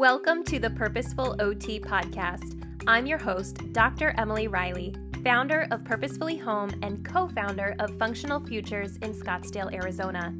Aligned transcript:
Welcome 0.00 0.44
to 0.44 0.58
the 0.58 0.70
Purposeful 0.70 1.36
OT 1.40 1.78
podcast. 1.78 2.64
I'm 2.86 3.04
your 3.04 3.18
host, 3.18 3.70
Dr. 3.74 4.14
Emily 4.16 4.48
Reilly, 4.48 4.94
founder 5.22 5.68
of 5.70 5.84
Purposefully 5.84 6.38
Home 6.38 6.70
and 6.80 7.04
co 7.04 7.28
founder 7.28 7.76
of 7.78 7.98
Functional 7.98 8.40
Futures 8.40 8.96
in 9.02 9.12
Scottsdale, 9.12 9.70
Arizona. 9.74 10.34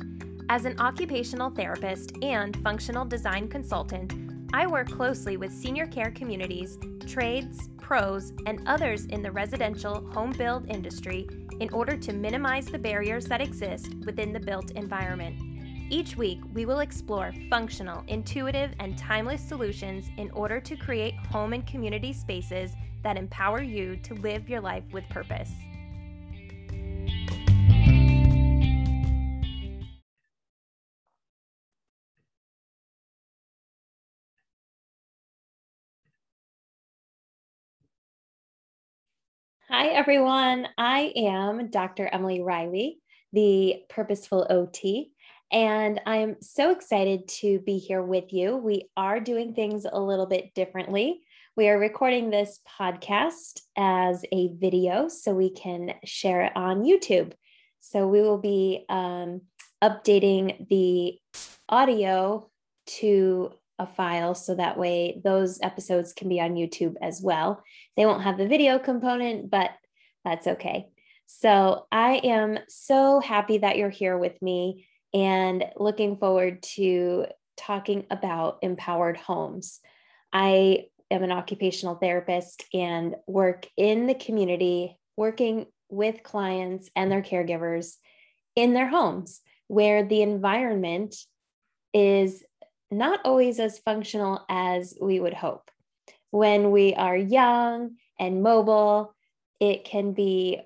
As 0.49 0.65
an 0.65 0.81
occupational 0.81 1.51
therapist 1.51 2.12
and 2.23 2.57
functional 2.62 3.05
design 3.05 3.49
consultant, 3.49 4.15
I 4.55 4.67
work 4.67 4.91
closely 4.91 5.37
with 5.37 5.53
senior 5.53 5.87
care 5.87 6.11
communities, 6.11 6.79
trades, 7.07 7.69
pros, 7.77 8.33
and 8.47 8.67
others 8.67 9.05
in 9.05 9.23
the 9.23 9.31
residential 9.31 10.11
home 10.13 10.33
build 10.33 10.71
industry 10.71 11.29
in 11.61 11.69
order 11.75 11.99
to 11.99 12.15
minimize 12.15 12.65
the 12.65 12.79
barriers 12.79 13.27
that 13.27 13.43
exist 13.43 13.95
within 14.07 14.33
the 14.33 14.41
built 14.41 14.71
environment. 14.71 15.50
Each 15.93 16.17
week, 16.17 16.39
we 16.55 16.67
will 16.67 16.79
explore 16.79 17.35
functional, 17.51 18.05
intuitive, 18.07 18.71
and 18.79 18.97
timeless 18.97 19.41
solutions 19.43 20.09
in 20.19 20.31
order 20.31 20.61
to 20.61 20.77
create 20.77 21.17
home 21.17 21.53
and 21.53 21.67
community 21.67 22.12
spaces 22.12 22.71
that 23.03 23.17
empower 23.17 23.61
you 23.61 23.97
to 24.05 24.15
live 24.15 24.48
your 24.48 24.61
life 24.61 24.84
with 24.93 25.09
purpose. 25.09 25.51
Hi, 39.69 39.89
everyone. 39.89 40.69
I 40.79 41.12
am 41.17 41.69
Dr. 41.70 42.09
Emily 42.12 42.41
Reilly, 42.43 42.98
the 43.33 43.83
Purposeful 43.89 44.47
OT. 44.51 45.11
And 45.53 46.01
I'm 46.07 46.37
so 46.41 46.71
excited 46.71 47.27
to 47.41 47.59
be 47.61 47.79
here 47.79 48.03
with 48.03 48.33
you. 48.33 48.56
We 48.56 48.89
are 48.97 49.19
doing 49.19 49.53
things 49.53 49.84
a 49.91 50.01
little 50.01 50.27
bit 50.27 50.55
differently. 50.55 51.23
We 51.57 51.69
are 51.69 51.79
recording 51.79 52.31
this 52.31 52.61
podcast 52.79 53.61
as 53.77 54.25
a 54.33 54.48
video 54.55 55.09
so 55.09 55.34
we 55.34 55.51
can 55.51 55.95
share 56.05 56.42
it 56.42 56.53
on 56.55 56.84
YouTube. 56.84 57.33
So 57.81 58.07
we 58.07 58.20
will 58.20 58.39
be 58.39 58.84
um, 58.89 59.41
updating 59.83 60.69
the 60.69 61.19
audio 61.69 62.48
to 62.87 63.53
a 63.81 63.87
file 63.87 64.37
so 64.37 64.55
that 64.55 64.79
way 64.79 65.20
those 65.25 65.59
episodes 65.62 66.12
can 66.12 66.29
be 66.29 66.41
on 66.41 66.55
YouTube 66.55 66.95
as 67.03 67.20
well. 67.20 67.64
They 67.97 68.07
won't 68.07 68.23
have 68.23 68.39
the 68.39 68.47
video 68.47 68.79
component, 68.79 69.51
but 69.51 69.70
that's 70.25 70.47
okay. 70.47 70.91
So 71.27 71.87
I 71.91 72.20
am 72.23 72.59
so 72.69 73.20
happy 73.20 73.59
that 73.59 73.79
you're 73.79 73.89
here 73.89 74.19
with 74.19 74.41
me 74.42 74.87
and 75.12 75.64
looking 75.77 76.16
forward 76.16 76.62
to 76.62 77.27
talking 77.56 78.06
about 78.11 78.58
empowered 78.62 79.17
homes. 79.17 79.80
I 80.33 80.86
am 81.11 81.22
an 81.22 81.33
occupational 81.33 81.97
therapist 81.97 82.64
and 82.72 83.17
work 83.27 83.67
in 83.77 84.06
the 84.06 84.14
community, 84.14 84.97
working 85.17 85.67
with 85.89 86.22
clients 86.22 86.89
and 86.94 87.11
their 87.11 87.22
caregivers 87.22 87.97
in 88.56 88.75
their 88.75 88.89
homes 88.89 89.41
where 89.67 90.05
the 90.05 90.22
environment 90.22 91.14
is 91.92 92.42
not 92.91 93.20
always 93.24 93.61
as 93.61 93.78
functional 93.78 94.45
as 94.48 94.97
we 95.00 95.20
would 95.20 95.34
hope. 95.34 95.70
When 96.30 96.70
we 96.70 96.95
are 96.95 97.17
young 97.17 97.97
and 98.19 98.42
mobile, 98.42 99.14
it 99.61 99.84
can 99.84 100.12
be 100.12 100.61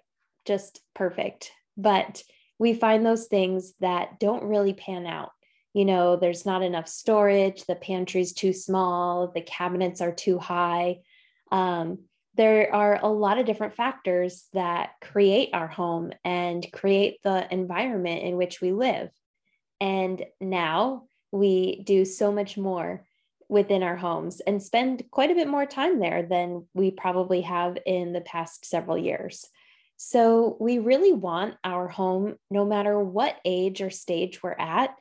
just 0.46 0.80
perfect. 0.94 1.50
But 1.76 2.22
we 2.58 2.74
find 2.74 3.04
those 3.04 3.26
things 3.26 3.74
that 3.80 4.20
don't 4.20 4.44
really 4.44 4.72
pan 4.72 5.06
out. 5.06 5.30
You 5.72 5.84
know, 5.84 6.16
there's 6.16 6.46
not 6.46 6.62
enough 6.62 6.88
storage, 6.88 7.64
the 7.64 7.74
pantry's 7.74 8.32
too 8.32 8.52
small, 8.52 9.28
the 9.28 9.40
cabinets 9.40 10.00
are 10.00 10.12
too 10.12 10.38
high. 10.38 11.00
Um, 11.50 12.00
there 12.36 12.72
are 12.74 12.98
a 13.00 13.08
lot 13.08 13.38
of 13.38 13.46
different 13.46 13.74
factors 13.74 14.46
that 14.54 14.92
create 15.00 15.50
our 15.52 15.68
home 15.68 16.12
and 16.24 16.66
create 16.72 17.22
the 17.22 17.52
environment 17.52 18.22
in 18.22 18.36
which 18.36 18.60
we 18.60 18.72
live. 18.72 19.10
And 19.80 20.24
now 20.40 21.04
we 21.30 21.82
do 21.82 22.04
so 22.04 22.32
much 22.32 22.56
more 22.56 23.04
within 23.48 23.82
our 23.82 23.96
homes 23.96 24.40
and 24.40 24.62
spend 24.62 25.04
quite 25.10 25.30
a 25.30 25.34
bit 25.34 25.48
more 25.48 25.66
time 25.66 25.98
there 25.98 26.22
than 26.22 26.66
we 26.74 26.90
probably 26.90 27.42
have 27.42 27.76
in 27.84 28.12
the 28.12 28.20
past 28.20 28.64
several 28.64 28.96
years. 28.96 29.46
So, 29.96 30.56
we 30.60 30.78
really 30.78 31.12
want 31.12 31.54
our 31.64 31.88
home, 31.88 32.36
no 32.50 32.64
matter 32.64 32.98
what 32.98 33.36
age 33.44 33.80
or 33.80 33.90
stage 33.90 34.42
we're 34.42 34.52
at, 34.52 34.94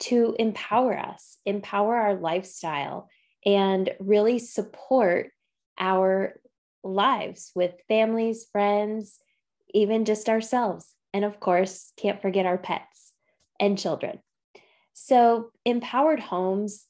to 0.00 0.34
empower 0.38 0.98
us, 0.98 1.38
empower 1.46 1.96
our 1.96 2.14
lifestyle, 2.14 3.08
and 3.46 3.90
really 4.00 4.38
support 4.38 5.30
our 5.78 6.40
lives 6.82 7.52
with 7.54 7.72
families, 7.88 8.46
friends, 8.50 9.18
even 9.72 10.04
just 10.04 10.28
ourselves. 10.28 10.86
And 11.12 11.24
of 11.24 11.40
course, 11.40 11.92
can't 11.96 12.22
forget 12.22 12.46
our 12.46 12.58
pets 12.58 13.12
and 13.58 13.78
children. 13.78 14.20
So, 14.94 15.50
empowered 15.64 16.20
homes 16.20 16.86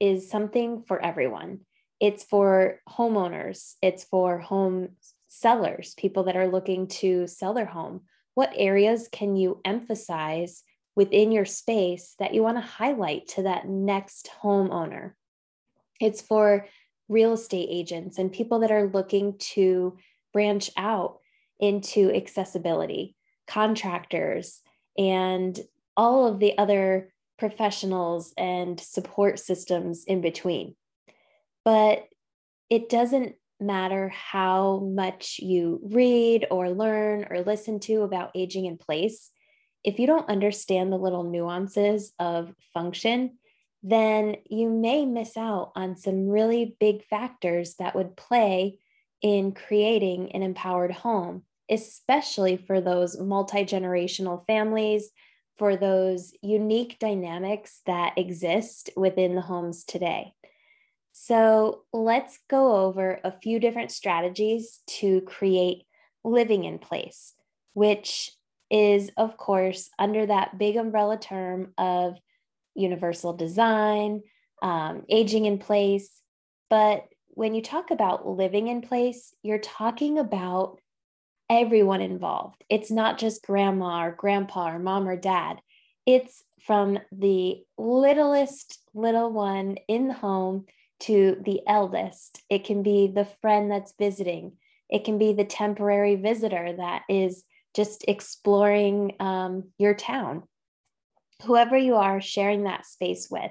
is 0.00 0.30
something 0.30 0.82
for 0.86 1.04
everyone. 1.04 1.60
It's 2.00 2.24
for 2.24 2.80
homeowners, 2.88 3.74
it's 3.82 4.04
for 4.04 4.38
home 4.38 4.90
sellers, 5.32 5.94
people 5.96 6.24
that 6.24 6.36
are 6.36 6.48
looking 6.48 6.86
to 6.86 7.26
sell 7.26 7.54
their 7.54 7.66
home, 7.66 8.02
what 8.34 8.52
areas 8.54 9.08
can 9.10 9.34
you 9.34 9.60
emphasize 9.64 10.62
within 10.94 11.32
your 11.32 11.46
space 11.46 12.14
that 12.18 12.34
you 12.34 12.42
want 12.42 12.58
to 12.58 12.62
highlight 12.62 13.28
to 13.28 13.42
that 13.44 13.66
next 13.66 14.28
homeowner? 14.42 15.12
It's 16.00 16.20
for 16.20 16.66
real 17.08 17.32
estate 17.32 17.68
agents 17.70 18.18
and 18.18 18.30
people 18.30 18.60
that 18.60 18.70
are 18.70 18.88
looking 18.88 19.38
to 19.38 19.96
branch 20.34 20.70
out 20.76 21.20
into 21.58 22.14
accessibility, 22.14 23.16
contractors, 23.46 24.60
and 24.98 25.58
all 25.96 26.26
of 26.26 26.40
the 26.40 26.58
other 26.58 27.10
professionals 27.38 28.34
and 28.36 28.78
support 28.78 29.38
systems 29.38 30.04
in 30.04 30.20
between. 30.20 30.74
But 31.64 32.06
it 32.68 32.88
doesn't 32.90 33.36
matter 33.62 34.08
how 34.08 34.80
much 34.80 35.38
you 35.38 35.80
read 35.82 36.46
or 36.50 36.70
learn 36.70 37.26
or 37.30 37.40
listen 37.40 37.80
to 37.80 38.02
about 38.02 38.32
aging 38.34 38.66
in 38.66 38.76
place, 38.76 39.30
if 39.84 39.98
you 39.98 40.06
don't 40.06 40.28
understand 40.28 40.92
the 40.92 40.98
little 40.98 41.24
nuances 41.24 42.12
of 42.18 42.54
function, 42.72 43.38
then 43.82 44.36
you 44.48 44.70
may 44.70 45.04
miss 45.04 45.36
out 45.36 45.72
on 45.74 45.96
some 45.96 46.28
really 46.28 46.76
big 46.78 47.04
factors 47.04 47.74
that 47.78 47.94
would 47.96 48.16
play 48.16 48.78
in 49.22 49.52
creating 49.52 50.32
an 50.32 50.42
empowered 50.42 50.92
home, 50.92 51.42
especially 51.70 52.56
for 52.56 52.80
those 52.80 53.18
multi 53.18 53.64
generational 53.64 54.46
families, 54.46 55.10
for 55.58 55.76
those 55.76 56.32
unique 56.42 56.98
dynamics 56.98 57.80
that 57.86 58.16
exist 58.16 58.90
within 58.96 59.34
the 59.34 59.40
homes 59.40 59.84
today. 59.84 60.32
So 61.12 61.82
let's 61.92 62.38
go 62.48 62.76
over 62.76 63.20
a 63.22 63.32
few 63.42 63.60
different 63.60 63.90
strategies 63.92 64.80
to 64.98 65.20
create 65.22 65.84
living 66.24 66.64
in 66.64 66.78
place, 66.78 67.34
which 67.74 68.30
is, 68.70 69.10
of 69.16 69.36
course, 69.36 69.90
under 69.98 70.24
that 70.24 70.58
big 70.58 70.76
umbrella 70.76 71.18
term 71.18 71.74
of 71.76 72.14
universal 72.74 73.34
design, 73.34 74.22
um, 74.62 75.02
aging 75.10 75.44
in 75.44 75.58
place. 75.58 76.20
But 76.70 77.04
when 77.28 77.54
you 77.54 77.62
talk 77.62 77.90
about 77.90 78.26
living 78.26 78.68
in 78.68 78.80
place, 78.80 79.34
you're 79.42 79.58
talking 79.58 80.18
about 80.18 80.80
everyone 81.50 82.00
involved. 82.00 82.64
It's 82.70 82.90
not 82.90 83.18
just 83.18 83.44
grandma 83.44 84.06
or 84.06 84.12
grandpa 84.12 84.70
or 84.70 84.78
mom 84.78 85.06
or 85.06 85.16
dad. 85.16 85.60
It's 86.06 86.42
from 86.64 86.98
the 87.10 87.62
littlest 87.76 88.78
little 88.94 89.30
one 89.30 89.76
in 89.88 90.08
the 90.08 90.14
home 90.14 90.64
to 91.02 91.36
the 91.44 91.60
eldest. 91.66 92.42
It 92.48 92.64
can 92.64 92.82
be 92.82 93.08
the 93.08 93.26
friend 93.40 93.70
that's 93.70 93.94
visiting. 93.98 94.52
It 94.88 95.04
can 95.04 95.18
be 95.18 95.32
the 95.32 95.44
temporary 95.44 96.16
visitor 96.16 96.74
that 96.76 97.02
is 97.08 97.44
just 97.74 98.04
exploring 98.06 99.16
um, 99.18 99.70
your 99.78 99.94
town. 99.94 100.42
Whoever 101.44 101.76
you 101.76 101.96
are 101.96 102.20
sharing 102.20 102.64
that 102.64 102.86
space 102.86 103.28
with, 103.30 103.50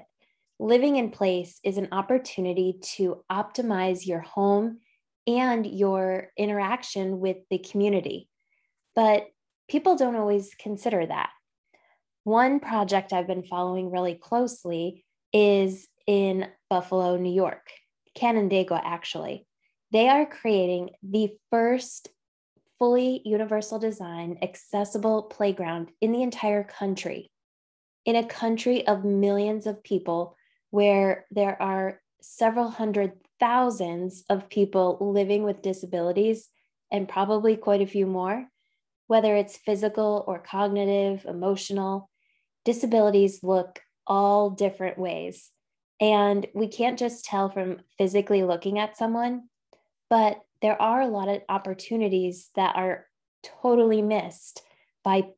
living 0.58 0.96
in 0.96 1.10
place 1.10 1.58
is 1.64 1.76
an 1.76 1.88
opportunity 1.92 2.78
to 2.94 3.24
optimize 3.30 4.06
your 4.06 4.20
home 4.20 4.78
and 5.26 5.66
your 5.66 6.28
interaction 6.36 7.20
with 7.20 7.38
the 7.50 7.58
community. 7.58 8.28
But 8.94 9.26
people 9.68 9.96
don't 9.96 10.16
always 10.16 10.54
consider 10.58 11.04
that. 11.04 11.30
One 12.24 12.60
project 12.60 13.12
I've 13.12 13.26
been 13.26 13.44
following 13.44 13.90
really 13.90 14.14
closely 14.14 15.04
is 15.32 15.88
in 16.06 16.48
Buffalo, 16.68 17.16
New 17.16 17.32
York, 17.32 17.68
Canandaigua, 18.14 18.80
actually. 18.84 19.46
They 19.90 20.08
are 20.08 20.26
creating 20.26 20.90
the 21.02 21.30
first 21.50 22.08
fully 22.78 23.22
universal 23.24 23.78
design, 23.78 24.38
accessible 24.42 25.22
playground 25.22 25.92
in 26.00 26.10
the 26.10 26.22
entire 26.22 26.64
country. 26.64 27.30
In 28.04 28.16
a 28.16 28.26
country 28.26 28.84
of 28.86 29.04
millions 29.04 29.66
of 29.66 29.84
people 29.84 30.36
where 30.70 31.26
there 31.30 31.60
are 31.62 32.00
several 32.20 32.70
hundred 32.70 33.12
thousands 33.38 34.24
of 34.28 34.48
people 34.48 34.98
living 35.00 35.44
with 35.44 35.62
disabilities 35.62 36.48
and 36.90 37.08
probably 37.08 37.56
quite 37.56 37.82
a 37.82 37.86
few 37.86 38.06
more, 38.06 38.48
whether 39.06 39.36
it's 39.36 39.56
physical 39.56 40.24
or 40.26 40.40
cognitive, 40.40 41.24
emotional. 41.24 42.10
Disabilities 42.64 43.44
look 43.44 43.80
all 44.08 44.50
different 44.50 44.98
ways. 44.98 45.51
And 46.02 46.48
we 46.52 46.66
can't 46.66 46.98
just 46.98 47.24
tell 47.24 47.48
from 47.48 47.78
physically 47.96 48.42
looking 48.42 48.80
at 48.80 48.96
someone, 48.96 49.44
but 50.10 50.40
there 50.60 50.80
are 50.82 51.00
a 51.00 51.06
lot 51.06 51.28
of 51.28 51.42
opportunities 51.48 52.50
that 52.56 52.74
are 52.74 53.06
totally 53.62 54.02
missed 54.02 54.62
by 55.04 55.28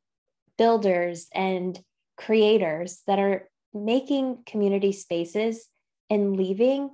builders 0.56 1.28
and 1.34 1.78
creators 2.16 3.02
that 3.06 3.18
are 3.18 3.50
making 3.74 4.38
community 4.46 4.90
spaces 4.90 5.68
and 6.08 6.34
leaving 6.34 6.88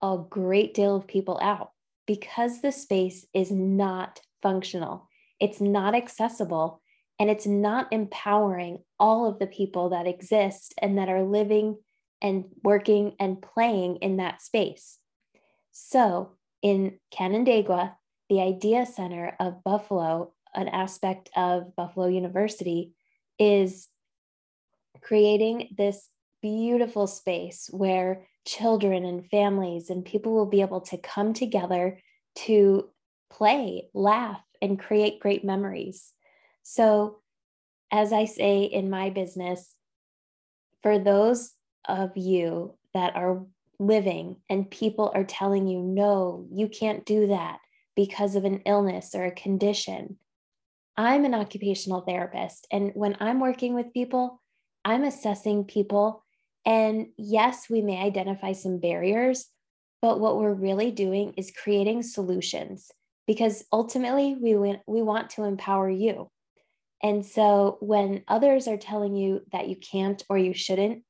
a 0.00 0.16
great 0.30 0.72
deal 0.72 0.96
of 0.96 1.06
people 1.06 1.38
out 1.42 1.72
because 2.06 2.62
the 2.62 2.72
space 2.72 3.26
is 3.34 3.50
not 3.50 4.22
functional, 4.40 5.08
it's 5.38 5.60
not 5.60 5.94
accessible, 5.94 6.80
and 7.18 7.28
it's 7.28 7.46
not 7.46 7.86
empowering 7.92 8.78
all 8.98 9.28
of 9.28 9.38
the 9.38 9.46
people 9.46 9.90
that 9.90 10.06
exist 10.06 10.72
and 10.78 10.96
that 10.96 11.10
are 11.10 11.22
living 11.22 11.76
and 12.22 12.44
working 12.62 13.14
and 13.18 13.40
playing 13.40 13.96
in 13.96 14.18
that 14.18 14.42
space. 14.42 14.98
So, 15.72 16.32
in 16.62 16.98
Canandaigua, 17.10 17.96
the 18.28 18.40
Idea 18.40 18.86
Center 18.86 19.34
of 19.40 19.64
Buffalo, 19.64 20.32
an 20.54 20.68
aspect 20.68 21.30
of 21.36 21.74
Buffalo 21.74 22.06
University, 22.06 22.92
is 23.38 23.88
creating 25.00 25.74
this 25.76 26.08
beautiful 26.42 27.06
space 27.06 27.68
where 27.72 28.26
children 28.46 29.04
and 29.04 29.26
families 29.30 29.90
and 29.90 30.04
people 30.04 30.32
will 30.32 30.46
be 30.46 30.60
able 30.60 30.80
to 30.80 30.98
come 30.98 31.32
together 31.32 31.98
to 32.34 32.88
play, 33.30 33.88
laugh, 33.94 34.42
and 34.60 34.78
create 34.78 35.20
great 35.20 35.44
memories. 35.44 36.12
So, 36.62 37.20
as 37.90 38.12
I 38.12 38.24
say 38.26 38.62
in 38.62 38.90
my 38.90 39.10
business, 39.10 39.74
for 40.82 40.98
those 40.98 41.52
of 41.88 42.16
you 42.16 42.74
that 42.94 43.16
are 43.16 43.44
living 43.78 44.36
and 44.48 44.70
people 44.70 45.10
are 45.14 45.24
telling 45.24 45.66
you, 45.66 45.80
no, 45.80 46.46
you 46.52 46.68
can't 46.68 47.06
do 47.06 47.28
that 47.28 47.58
because 47.96 48.36
of 48.36 48.44
an 48.44 48.62
illness 48.66 49.14
or 49.14 49.24
a 49.24 49.30
condition. 49.30 50.18
I'm 50.96 51.24
an 51.24 51.34
occupational 51.34 52.02
therapist. 52.02 52.66
And 52.70 52.92
when 52.94 53.16
I'm 53.20 53.40
working 53.40 53.74
with 53.74 53.92
people, 53.92 54.40
I'm 54.84 55.04
assessing 55.04 55.64
people. 55.64 56.24
And 56.66 57.08
yes, 57.16 57.70
we 57.70 57.80
may 57.80 58.02
identify 58.02 58.52
some 58.52 58.78
barriers, 58.78 59.48
but 60.02 60.20
what 60.20 60.38
we're 60.38 60.52
really 60.52 60.90
doing 60.90 61.32
is 61.36 61.52
creating 61.62 62.02
solutions 62.02 62.90
because 63.26 63.64
ultimately 63.72 64.36
we, 64.40 64.54
we 64.86 65.02
want 65.02 65.30
to 65.30 65.44
empower 65.44 65.88
you. 65.88 66.30
And 67.02 67.24
so 67.24 67.78
when 67.80 68.24
others 68.28 68.68
are 68.68 68.76
telling 68.76 69.16
you 69.16 69.42
that 69.52 69.68
you 69.68 69.76
can't 69.76 70.22
or 70.28 70.36
you 70.36 70.52
shouldn't, 70.52 71.02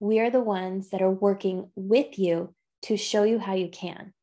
we 0.00 0.18
are 0.18 0.30
the 0.30 0.40
ones 0.40 0.88
that 0.88 1.02
are 1.02 1.10
working 1.10 1.70
with 1.76 2.18
you 2.18 2.54
to 2.82 2.96
show 2.96 3.22
you 3.22 3.38
how 3.38 3.54
you 3.54 3.68
can. 3.68 4.14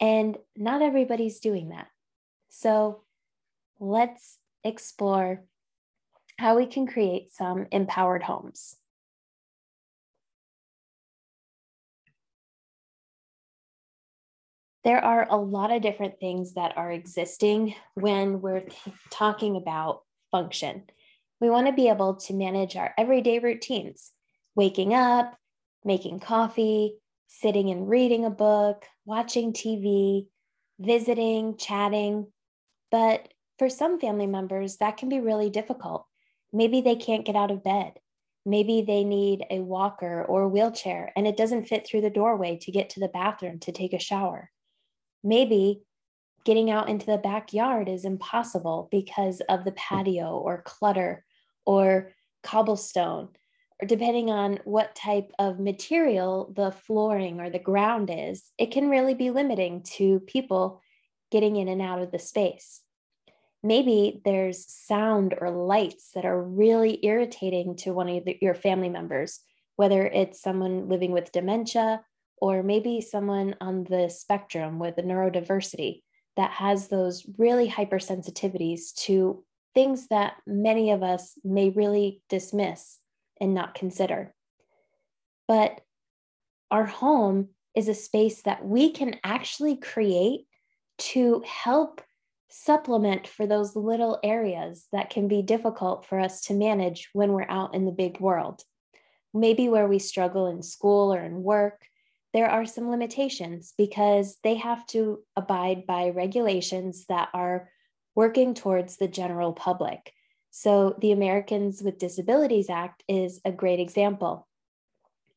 And 0.00 0.38
not 0.56 0.80
everybody's 0.80 1.40
doing 1.40 1.70
that. 1.70 1.88
So 2.48 3.02
let's 3.80 4.38
explore 4.62 5.42
how 6.38 6.56
we 6.56 6.66
can 6.66 6.86
create 6.86 7.32
some 7.34 7.66
empowered 7.72 8.22
homes. 8.22 8.76
There 14.84 15.04
are 15.04 15.26
a 15.28 15.36
lot 15.36 15.72
of 15.72 15.82
different 15.82 16.20
things 16.20 16.54
that 16.54 16.78
are 16.78 16.92
existing 16.92 17.74
when 17.94 18.40
we're 18.40 18.64
talking 19.10 19.56
about 19.56 20.02
function. 20.30 20.84
We 21.40 21.50
want 21.50 21.66
to 21.66 21.72
be 21.72 21.88
able 21.88 22.14
to 22.14 22.34
manage 22.34 22.76
our 22.76 22.94
everyday 22.96 23.40
routines 23.40 24.12
waking 24.58 24.92
up, 24.92 25.38
making 25.84 26.18
coffee, 26.18 26.96
sitting 27.28 27.70
and 27.70 27.88
reading 27.88 28.24
a 28.24 28.30
book, 28.30 28.84
watching 29.04 29.52
TV, 29.52 30.26
visiting, 30.80 31.56
chatting. 31.56 32.26
But 32.90 33.28
for 33.60 33.70
some 33.70 34.00
family 34.00 34.26
members, 34.26 34.78
that 34.78 34.96
can 34.96 35.08
be 35.08 35.20
really 35.20 35.48
difficult. 35.48 36.06
Maybe 36.52 36.80
they 36.80 36.96
can't 36.96 37.24
get 37.24 37.36
out 37.36 37.52
of 37.52 37.62
bed. 37.62 37.92
Maybe 38.44 38.82
they 38.82 39.04
need 39.04 39.44
a 39.48 39.60
walker 39.60 40.24
or 40.24 40.48
wheelchair 40.48 41.12
and 41.14 41.24
it 41.24 41.36
doesn't 41.36 41.68
fit 41.68 41.86
through 41.86 42.00
the 42.00 42.10
doorway 42.10 42.58
to 42.62 42.72
get 42.72 42.90
to 42.90 43.00
the 43.00 43.06
bathroom 43.06 43.60
to 43.60 43.70
take 43.70 43.92
a 43.92 44.00
shower. 44.00 44.50
Maybe 45.22 45.82
getting 46.44 46.68
out 46.68 46.88
into 46.88 47.06
the 47.06 47.18
backyard 47.18 47.88
is 47.88 48.04
impossible 48.04 48.88
because 48.90 49.40
of 49.48 49.64
the 49.64 49.72
patio 49.72 50.36
or 50.36 50.62
clutter 50.62 51.24
or 51.64 52.10
cobblestone 52.42 53.28
depending 53.86 54.30
on 54.30 54.58
what 54.64 54.94
type 54.94 55.32
of 55.38 55.60
material 55.60 56.52
the 56.56 56.72
flooring 56.72 57.40
or 57.40 57.48
the 57.48 57.58
ground 57.58 58.10
is, 58.12 58.50
it 58.58 58.72
can 58.72 58.88
really 58.88 59.14
be 59.14 59.30
limiting 59.30 59.82
to 59.82 60.20
people 60.20 60.82
getting 61.30 61.56
in 61.56 61.68
and 61.68 61.80
out 61.80 62.00
of 62.02 62.10
the 62.10 62.18
space. 62.18 62.82
Maybe 63.62 64.20
there's 64.24 64.72
sound 64.72 65.34
or 65.40 65.50
lights 65.50 66.10
that 66.14 66.24
are 66.24 66.42
really 66.42 67.04
irritating 67.04 67.76
to 67.76 67.92
one 67.92 68.08
of 68.08 68.28
your 68.40 68.54
family 68.54 68.88
members, 68.88 69.40
whether 69.76 70.06
it's 70.06 70.40
someone 70.40 70.88
living 70.88 71.12
with 71.12 71.32
dementia 71.32 72.02
or 72.40 72.62
maybe 72.62 73.00
someone 73.00 73.56
on 73.60 73.84
the 73.84 74.08
spectrum 74.08 74.78
with 74.78 74.96
neurodiversity 74.96 76.02
that 76.36 76.52
has 76.52 76.88
those 76.88 77.26
really 77.36 77.68
hypersensitivities 77.68 78.94
to 78.94 79.44
things 79.74 80.06
that 80.08 80.34
many 80.46 80.92
of 80.92 81.02
us 81.02 81.34
may 81.44 81.70
really 81.70 82.22
dismiss 82.28 82.98
and 83.40 83.54
not 83.54 83.74
consider. 83.74 84.34
But 85.46 85.80
our 86.70 86.84
home 86.84 87.48
is 87.74 87.88
a 87.88 87.94
space 87.94 88.42
that 88.42 88.64
we 88.64 88.90
can 88.90 89.16
actually 89.24 89.76
create 89.76 90.46
to 90.98 91.42
help 91.46 92.02
supplement 92.50 93.26
for 93.26 93.46
those 93.46 93.76
little 93.76 94.18
areas 94.24 94.86
that 94.92 95.10
can 95.10 95.28
be 95.28 95.42
difficult 95.42 96.06
for 96.06 96.18
us 96.18 96.40
to 96.42 96.54
manage 96.54 97.08
when 97.12 97.32
we're 97.32 97.48
out 97.48 97.74
in 97.74 97.84
the 97.84 97.92
big 97.92 98.20
world. 98.20 98.62
Maybe 99.34 99.68
where 99.68 99.86
we 99.86 99.98
struggle 99.98 100.46
in 100.46 100.62
school 100.62 101.12
or 101.12 101.22
in 101.22 101.42
work, 101.42 101.86
there 102.32 102.48
are 102.48 102.66
some 102.66 102.90
limitations 102.90 103.74
because 103.76 104.38
they 104.42 104.56
have 104.56 104.86
to 104.88 105.20
abide 105.36 105.86
by 105.86 106.10
regulations 106.10 107.06
that 107.08 107.28
are 107.32 107.70
working 108.14 108.54
towards 108.54 108.96
the 108.96 109.08
general 109.08 109.52
public. 109.52 110.12
So, 110.50 110.96
the 111.00 111.12
Americans 111.12 111.82
with 111.82 111.98
Disabilities 111.98 112.70
Act 112.70 113.04
is 113.06 113.40
a 113.44 113.52
great 113.52 113.80
example. 113.80 114.48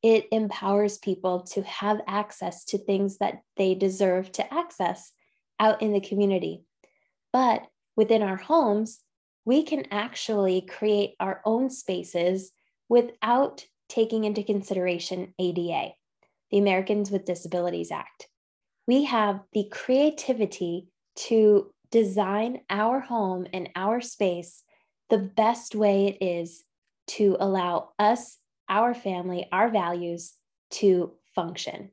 It 0.02 0.26
empowers 0.32 0.98
people 0.98 1.42
to 1.52 1.62
have 1.64 2.02
access 2.08 2.66
to 2.66 2.78
things 2.78 3.18
that 3.18 3.42
they 3.56 3.76
deserve 3.76 4.32
to 4.34 4.54
access 4.54 5.12
out 5.60 5.82
in 5.82 5.94
the 5.94 6.02
community. 6.02 6.64
But 7.32 7.68
within 7.96 8.24
our 8.24 8.38
homes, 8.38 9.00
we 9.46 9.64
can 9.64 9.86
actually 9.92 10.62
create 10.62 11.16
our 11.20 11.42
own 11.46 11.70
spaces 11.70 12.52
without 12.90 13.66
taking 13.90 14.24
into 14.24 14.44
consideration 14.44 15.34
ADA, 15.38 15.92
the 16.50 16.58
Americans 16.58 17.12
with 17.12 17.26
Disabilities 17.26 17.92
Act. 17.92 18.28
We 18.88 19.04
have 19.06 19.42
the 19.54 19.68
creativity 19.72 20.88
to 21.16 21.72
design 21.92 22.62
our 22.70 23.00
home 23.00 23.46
and 23.54 23.70
our 23.76 24.02
space 24.02 24.64
the 25.12 25.20
best 25.20 25.76
way 25.76 26.08
it 26.08 26.26
is 26.26 26.64
to 27.06 27.38
allow 27.40 27.90
us, 28.00 28.38
our 28.70 28.96
family, 28.96 29.46
our 29.52 29.70
values 29.70 30.34
to 30.72 31.12
function. 31.36 31.92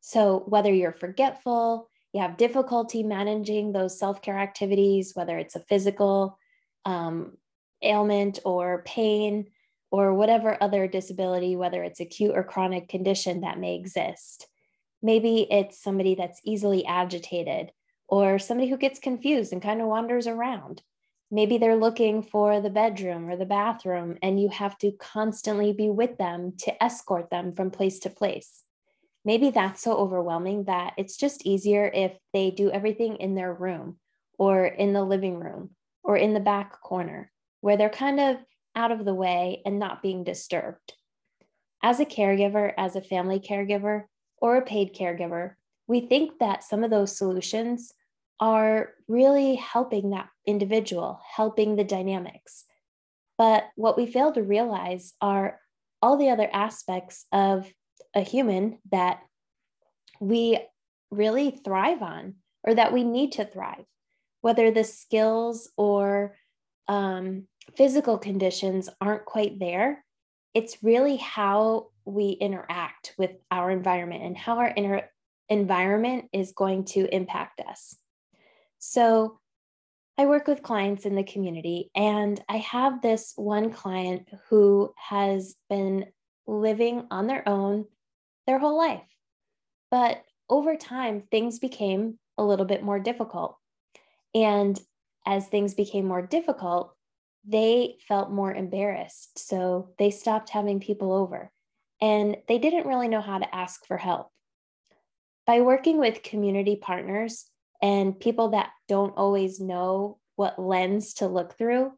So, 0.00 0.42
whether 0.46 0.72
you're 0.72 0.92
forgetful, 0.92 1.88
you 2.12 2.20
have 2.20 2.36
difficulty 2.36 3.02
managing 3.02 3.72
those 3.72 3.98
self 3.98 4.20
care 4.20 4.38
activities, 4.38 5.12
whether 5.14 5.38
it's 5.38 5.54
a 5.54 5.60
physical 5.60 6.38
um, 6.84 7.36
ailment 7.82 8.40
or 8.44 8.82
pain 8.84 9.46
or 9.90 10.12
whatever 10.12 10.56
other 10.60 10.88
disability, 10.88 11.54
whether 11.56 11.82
it's 11.84 12.00
acute 12.00 12.32
or 12.34 12.42
chronic 12.42 12.88
condition 12.88 13.42
that 13.42 13.58
may 13.60 13.76
exist. 13.76 14.48
Maybe 15.00 15.46
it's 15.50 15.80
somebody 15.80 16.16
that's 16.16 16.40
easily 16.44 16.84
agitated 16.84 17.70
or 18.08 18.38
somebody 18.38 18.68
who 18.68 18.76
gets 18.76 18.98
confused 18.98 19.52
and 19.52 19.62
kind 19.62 19.80
of 19.80 19.86
wanders 19.86 20.26
around. 20.26 20.82
Maybe 21.30 21.58
they're 21.58 21.76
looking 21.76 22.22
for 22.22 22.60
the 22.60 22.70
bedroom 22.70 23.28
or 23.28 23.36
the 23.36 23.44
bathroom, 23.44 24.16
and 24.22 24.40
you 24.40 24.48
have 24.48 24.78
to 24.78 24.92
constantly 24.92 25.72
be 25.72 25.90
with 25.90 26.16
them 26.16 26.54
to 26.60 26.82
escort 26.82 27.30
them 27.30 27.52
from 27.52 27.70
place 27.70 27.98
to 28.00 28.10
place. 28.10 28.64
Maybe 29.24 29.50
that's 29.50 29.82
so 29.82 29.94
overwhelming 29.96 30.64
that 30.64 30.94
it's 30.96 31.16
just 31.16 31.44
easier 31.44 31.90
if 31.92 32.12
they 32.32 32.50
do 32.50 32.70
everything 32.70 33.16
in 33.16 33.34
their 33.34 33.52
room 33.52 33.98
or 34.38 34.64
in 34.64 34.94
the 34.94 35.04
living 35.04 35.38
room 35.38 35.70
or 36.02 36.16
in 36.16 36.32
the 36.32 36.40
back 36.40 36.80
corner 36.80 37.30
where 37.60 37.76
they're 37.76 37.90
kind 37.90 38.20
of 38.20 38.36
out 38.74 38.92
of 38.92 39.04
the 39.04 39.14
way 39.14 39.60
and 39.66 39.78
not 39.78 40.02
being 40.02 40.24
disturbed. 40.24 40.94
As 41.82 42.00
a 42.00 42.06
caregiver, 42.06 42.72
as 42.78 42.96
a 42.96 43.02
family 43.02 43.38
caregiver, 43.40 44.04
or 44.40 44.56
a 44.56 44.62
paid 44.62 44.94
caregiver, 44.94 45.54
we 45.86 46.00
think 46.00 46.38
that 46.38 46.62
some 46.62 46.84
of 46.84 46.90
those 46.90 47.16
solutions 47.16 47.92
are 48.40 48.90
really 49.08 49.56
helping 49.56 50.10
that 50.10 50.28
individual, 50.46 51.20
helping 51.34 51.76
the 51.76 51.84
dynamics. 51.84 52.64
But 53.36 53.64
what 53.76 53.96
we 53.96 54.06
fail 54.06 54.32
to 54.32 54.42
realize 54.42 55.14
are 55.20 55.60
all 56.02 56.16
the 56.16 56.30
other 56.30 56.48
aspects 56.52 57.26
of 57.32 57.72
a 58.14 58.20
human 58.20 58.78
that 58.90 59.20
we 60.20 60.58
really 61.10 61.50
thrive 61.50 62.02
on 62.02 62.34
or 62.64 62.74
that 62.74 62.92
we 62.92 63.04
need 63.04 63.32
to 63.32 63.44
thrive, 63.44 63.84
whether 64.40 64.70
the 64.70 64.84
skills 64.84 65.70
or 65.76 66.36
um, 66.88 67.46
physical 67.76 68.18
conditions 68.18 68.88
aren't 69.00 69.24
quite 69.24 69.58
there. 69.58 70.04
It's 70.54 70.82
really 70.82 71.16
how 71.16 71.88
we 72.04 72.30
interact 72.30 73.14
with 73.18 73.32
our 73.50 73.70
environment 73.70 74.22
and 74.22 74.36
how 74.36 74.58
our 74.58 74.68
inter- 74.68 75.08
environment 75.48 76.26
is 76.32 76.52
going 76.52 76.84
to 76.84 77.14
impact 77.14 77.60
us. 77.60 77.96
So, 78.78 79.38
I 80.16 80.26
work 80.26 80.48
with 80.48 80.64
clients 80.64 81.06
in 81.06 81.14
the 81.14 81.22
community, 81.22 81.90
and 81.94 82.42
I 82.48 82.56
have 82.56 83.00
this 83.00 83.34
one 83.36 83.70
client 83.70 84.28
who 84.48 84.92
has 84.96 85.54
been 85.70 86.06
living 86.48 87.06
on 87.10 87.28
their 87.28 87.48
own 87.48 87.84
their 88.48 88.58
whole 88.58 88.76
life. 88.76 89.06
But 89.90 90.24
over 90.48 90.74
time, 90.74 91.24
things 91.30 91.58
became 91.58 92.18
a 92.38 92.44
little 92.44 92.64
bit 92.64 92.82
more 92.82 92.98
difficult. 92.98 93.58
And 94.34 94.80
as 95.26 95.46
things 95.46 95.74
became 95.74 96.06
more 96.06 96.22
difficult, 96.22 96.94
they 97.46 97.96
felt 98.08 98.30
more 98.30 98.52
embarrassed. 98.52 99.38
So 99.38 99.90
they 99.98 100.10
stopped 100.10 100.50
having 100.50 100.80
people 100.80 101.12
over 101.12 101.52
and 102.00 102.36
they 102.48 102.58
didn't 102.58 102.86
really 102.86 103.08
know 103.08 103.20
how 103.20 103.38
to 103.38 103.54
ask 103.54 103.86
for 103.86 103.96
help. 103.96 104.30
By 105.46 105.60
working 105.60 105.98
with 105.98 106.22
community 106.22 106.76
partners 106.76 107.46
and 107.80 108.18
people 108.18 108.50
that 108.50 108.70
don't 108.88 109.16
always 109.16 109.60
know 109.60 110.18
what 110.36 110.58
lens 110.58 111.14
to 111.14 111.26
look 111.26 111.56
through, 111.56 111.92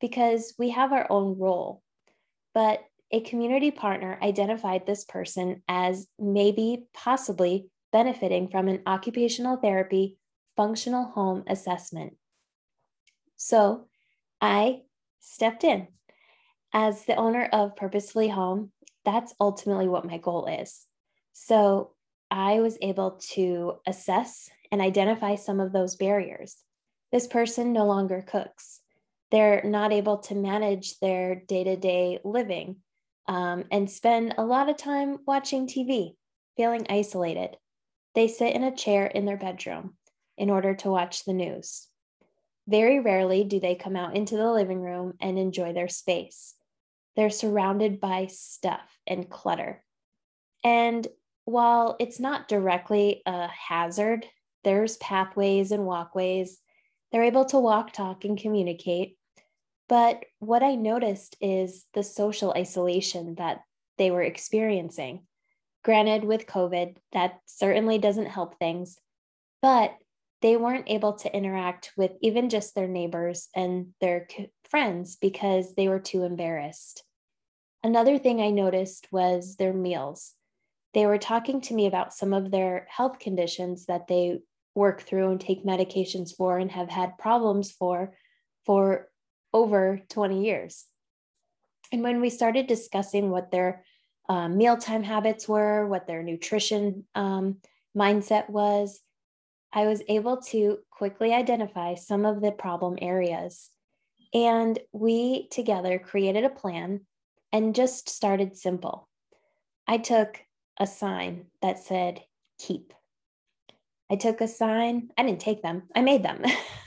because 0.00 0.54
we 0.58 0.70
have 0.70 0.92
our 0.92 1.06
own 1.10 1.38
role, 1.38 1.82
but 2.54 2.80
a 3.10 3.20
community 3.20 3.70
partner 3.70 4.18
identified 4.20 4.86
this 4.86 5.04
person 5.04 5.62
as 5.68 6.06
maybe 6.18 6.84
possibly 6.92 7.68
benefiting 7.92 8.48
from 8.48 8.68
an 8.68 8.82
occupational 8.86 9.56
therapy 9.56 10.16
functional 10.56 11.04
home 11.04 11.44
assessment. 11.46 12.16
So 13.36 13.86
I 14.40 14.82
stepped 15.20 15.64
in. 15.64 15.88
As 16.72 17.04
the 17.04 17.14
owner 17.14 17.48
of 17.52 17.76
Purposefully 17.76 18.28
Home, 18.28 18.72
that's 19.04 19.34
ultimately 19.40 19.88
what 19.88 20.04
my 20.04 20.18
goal 20.18 20.46
is. 20.46 20.84
So 21.32 21.92
I 22.30 22.60
was 22.60 22.76
able 22.82 23.12
to 23.34 23.74
assess 23.86 24.50
and 24.70 24.80
identify 24.80 25.36
some 25.36 25.60
of 25.60 25.72
those 25.72 25.96
barriers. 25.96 26.56
This 27.12 27.26
person 27.26 27.72
no 27.72 27.86
longer 27.86 28.24
cooks. 28.26 28.80
They're 29.30 29.62
not 29.64 29.92
able 29.92 30.18
to 30.18 30.34
manage 30.34 30.98
their 30.98 31.34
day 31.34 31.64
to 31.64 31.76
day 31.76 32.20
living 32.24 32.76
um, 33.28 33.64
and 33.70 33.90
spend 33.90 34.34
a 34.38 34.44
lot 34.44 34.68
of 34.68 34.76
time 34.76 35.18
watching 35.26 35.66
TV, 35.66 36.14
feeling 36.56 36.86
isolated. 36.88 37.56
They 38.14 38.28
sit 38.28 38.54
in 38.54 38.62
a 38.62 38.74
chair 38.74 39.06
in 39.06 39.24
their 39.24 39.36
bedroom 39.36 39.94
in 40.38 40.50
order 40.50 40.74
to 40.74 40.90
watch 40.90 41.24
the 41.24 41.32
news. 41.32 41.88
Very 42.68 43.00
rarely 43.00 43.44
do 43.44 43.60
they 43.60 43.74
come 43.74 43.96
out 43.96 44.16
into 44.16 44.36
the 44.36 44.50
living 44.50 44.80
room 44.80 45.14
and 45.20 45.38
enjoy 45.38 45.72
their 45.72 45.88
space. 45.88 46.54
They're 47.14 47.30
surrounded 47.30 48.00
by 48.00 48.26
stuff 48.26 48.98
and 49.06 49.30
clutter. 49.30 49.82
And 50.64 51.06
while 51.44 51.96
it's 52.00 52.18
not 52.18 52.48
directly 52.48 53.22
a 53.24 53.48
hazard, 53.48 54.26
there's 54.66 54.96
pathways 54.96 55.70
and 55.70 55.86
walkways. 55.86 56.58
They're 57.12 57.22
able 57.22 57.44
to 57.46 57.58
walk, 57.60 57.92
talk, 57.92 58.24
and 58.24 58.36
communicate. 58.36 59.16
But 59.88 60.24
what 60.40 60.64
I 60.64 60.74
noticed 60.74 61.36
is 61.40 61.84
the 61.94 62.02
social 62.02 62.52
isolation 62.52 63.36
that 63.36 63.60
they 63.96 64.10
were 64.10 64.22
experiencing. 64.22 65.22
Granted, 65.84 66.24
with 66.24 66.48
COVID, 66.48 66.96
that 67.12 67.38
certainly 67.46 67.98
doesn't 67.98 68.26
help 68.26 68.58
things, 68.58 68.98
but 69.62 69.94
they 70.42 70.56
weren't 70.56 70.90
able 70.90 71.12
to 71.12 71.34
interact 71.34 71.92
with 71.96 72.10
even 72.20 72.50
just 72.50 72.74
their 72.74 72.88
neighbors 72.88 73.48
and 73.54 73.94
their 74.00 74.26
friends 74.68 75.14
because 75.14 75.76
they 75.76 75.86
were 75.86 76.00
too 76.00 76.24
embarrassed. 76.24 77.04
Another 77.84 78.18
thing 78.18 78.40
I 78.40 78.50
noticed 78.50 79.06
was 79.12 79.54
their 79.54 79.72
meals. 79.72 80.34
They 80.92 81.06
were 81.06 81.18
talking 81.18 81.60
to 81.60 81.74
me 81.74 81.86
about 81.86 82.14
some 82.14 82.32
of 82.32 82.50
their 82.50 82.88
health 82.90 83.20
conditions 83.20 83.86
that 83.86 84.08
they 84.08 84.40
work 84.76 85.00
through 85.00 85.30
and 85.30 85.40
take 85.40 85.64
medications 85.64 86.36
for 86.36 86.58
and 86.58 86.70
have 86.70 86.88
had 86.88 87.18
problems 87.18 87.72
for 87.72 88.14
for 88.64 89.08
over 89.52 90.02
20 90.10 90.44
years. 90.44 90.84
And 91.92 92.02
when 92.02 92.20
we 92.20 92.30
started 92.30 92.66
discussing 92.66 93.30
what 93.30 93.50
their 93.50 93.84
um, 94.28 94.56
mealtime 94.56 95.02
habits 95.02 95.48
were, 95.48 95.86
what 95.86 96.06
their 96.06 96.22
nutrition 96.22 97.06
um, 97.14 97.58
mindset 97.96 98.50
was, 98.50 99.00
I 99.72 99.86
was 99.86 100.02
able 100.08 100.38
to 100.48 100.78
quickly 100.90 101.32
identify 101.32 101.94
some 101.94 102.24
of 102.24 102.40
the 102.40 102.52
problem 102.52 102.98
areas. 103.00 103.70
And 104.34 104.78
we 104.92 105.48
together 105.48 105.98
created 105.98 106.44
a 106.44 106.50
plan 106.50 107.02
and 107.52 107.74
just 107.74 108.08
started 108.08 108.56
simple. 108.56 109.08
I 109.86 109.98
took 109.98 110.40
a 110.78 110.86
sign 110.86 111.46
that 111.62 111.78
said, 111.78 112.22
keep. 112.58 112.92
I 114.10 114.16
took 114.16 114.40
a 114.40 114.48
sign, 114.48 115.10
I 115.18 115.22
didn't 115.22 115.40
take 115.40 115.62
them, 115.62 115.84
I 115.94 116.00
made 116.00 116.22
them 116.22 116.42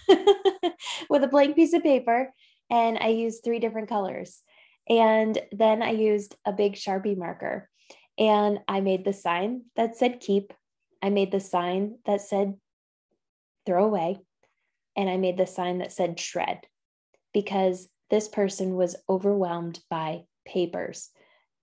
with 1.10 1.24
a 1.24 1.28
blank 1.28 1.56
piece 1.56 1.74
of 1.74 1.84
paper, 1.84 2.34
and 2.70 2.98
I 2.98 3.08
used 3.08 3.44
three 3.44 3.60
different 3.60 3.90
colors. 3.90 4.42
And 4.88 5.38
then 5.52 5.84
I 5.84 5.92
used 5.92 6.36
a 6.46 6.52
big 6.52 6.74
Sharpie 6.74 7.18
marker 7.18 7.70
and 8.18 8.60
I 8.68 8.82
made 8.82 9.06
the 9.06 9.14
sign 9.14 9.64
that 9.76 9.96
said 9.96 10.20
keep. 10.20 10.54
I 11.02 11.10
made 11.10 11.32
the 11.32 11.40
sign 11.40 12.00
that 12.06 12.22
said 12.22 12.56
throw 13.66 13.86
away. 13.86 14.18
And 14.98 15.10
I 15.10 15.18
made 15.18 15.38
the 15.38 15.46
sign 15.46 15.78
that 15.78 15.94
said 15.94 16.20
shred 16.20 16.60
because 17.34 17.88
this 18.10 18.28
person 18.28 18.76
was 18.76 18.98
overwhelmed 19.08 19.80
by 19.90 20.24
papers, 20.46 21.12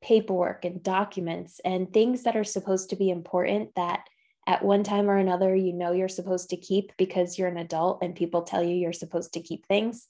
paperwork, 0.02 0.64
and 0.64 0.82
documents 0.82 1.60
and 1.64 1.92
things 1.92 2.22
that 2.22 2.36
are 2.36 2.44
supposed 2.44 2.90
to 2.90 2.96
be 2.96 3.10
important 3.10 3.74
that 3.74 4.04
at 4.46 4.64
one 4.64 4.84
time 4.84 5.10
or 5.10 5.16
another 5.16 5.54
you 5.54 5.72
know 5.72 5.92
you're 5.92 6.08
supposed 6.08 6.50
to 6.50 6.56
keep 6.56 6.92
because 6.96 7.38
you're 7.38 7.48
an 7.48 7.56
adult 7.56 8.02
and 8.02 8.14
people 8.14 8.42
tell 8.42 8.62
you 8.62 8.74
you're 8.74 8.92
supposed 8.92 9.32
to 9.34 9.42
keep 9.42 9.66
things. 9.66 10.06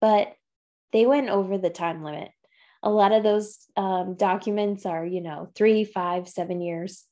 But 0.00 0.34
they 0.92 1.06
went 1.06 1.30
over 1.30 1.58
the 1.58 1.70
time 1.70 2.02
limit. 2.02 2.30
A 2.82 2.90
lot 2.90 3.12
of 3.12 3.22
those 3.22 3.58
um, 3.76 4.14
documents 4.14 4.84
are, 4.84 5.06
you 5.06 5.20
know, 5.20 5.48
three, 5.54 5.84
five, 5.84 6.28
seven 6.28 6.60
years. 6.60 7.04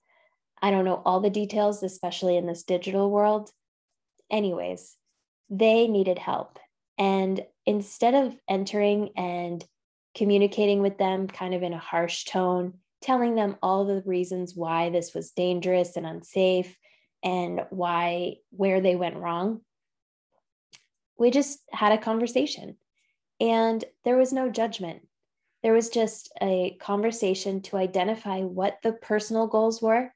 I 0.60 0.70
don't 0.70 0.84
know 0.84 1.00
all 1.04 1.20
the 1.20 1.30
details, 1.30 1.82
especially 1.82 2.36
in 2.36 2.46
this 2.46 2.64
digital 2.64 3.10
world, 3.10 3.50
anyways, 4.30 4.96
they 5.48 5.88
needed 5.88 6.18
help. 6.18 6.58
And 6.98 7.44
instead 7.66 8.14
of 8.14 8.36
entering 8.48 9.10
and 9.16 9.64
communicating 10.14 10.82
with 10.82 10.98
them 10.98 11.28
kind 11.28 11.54
of 11.54 11.62
in 11.62 11.72
a 11.72 11.78
harsh 11.78 12.24
tone, 12.24 12.74
telling 13.00 13.35
them 13.35 13.57
all 13.62 13.85
the 13.85 14.02
reasons 14.04 14.54
why 14.54 14.90
this 14.90 15.14
was 15.14 15.30
dangerous 15.30 15.97
and 15.97 16.07
unsafe 16.07 16.76
and 17.23 17.64
why 17.71 18.37
where 18.50 18.80
they 18.80 18.97
went 18.97 19.16
wrong, 19.16 19.61
we 21.19 21.30
just 21.30 21.61
had 21.71 21.92
a 21.92 21.99
conversation 21.99 22.76
and 23.40 23.85
there 24.04 24.16
was 24.16 24.33
no 24.33 24.49
judgment. 24.50 25.02
There 25.62 25.73
was 25.73 25.90
just 25.90 26.33
a 26.40 26.76
conversation 26.80 27.61
to 27.62 27.76
identify 27.76 28.40
what 28.40 28.78
the 28.83 28.92
personal 28.92 29.47
goals 29.47 29.83
were 29.83 30.12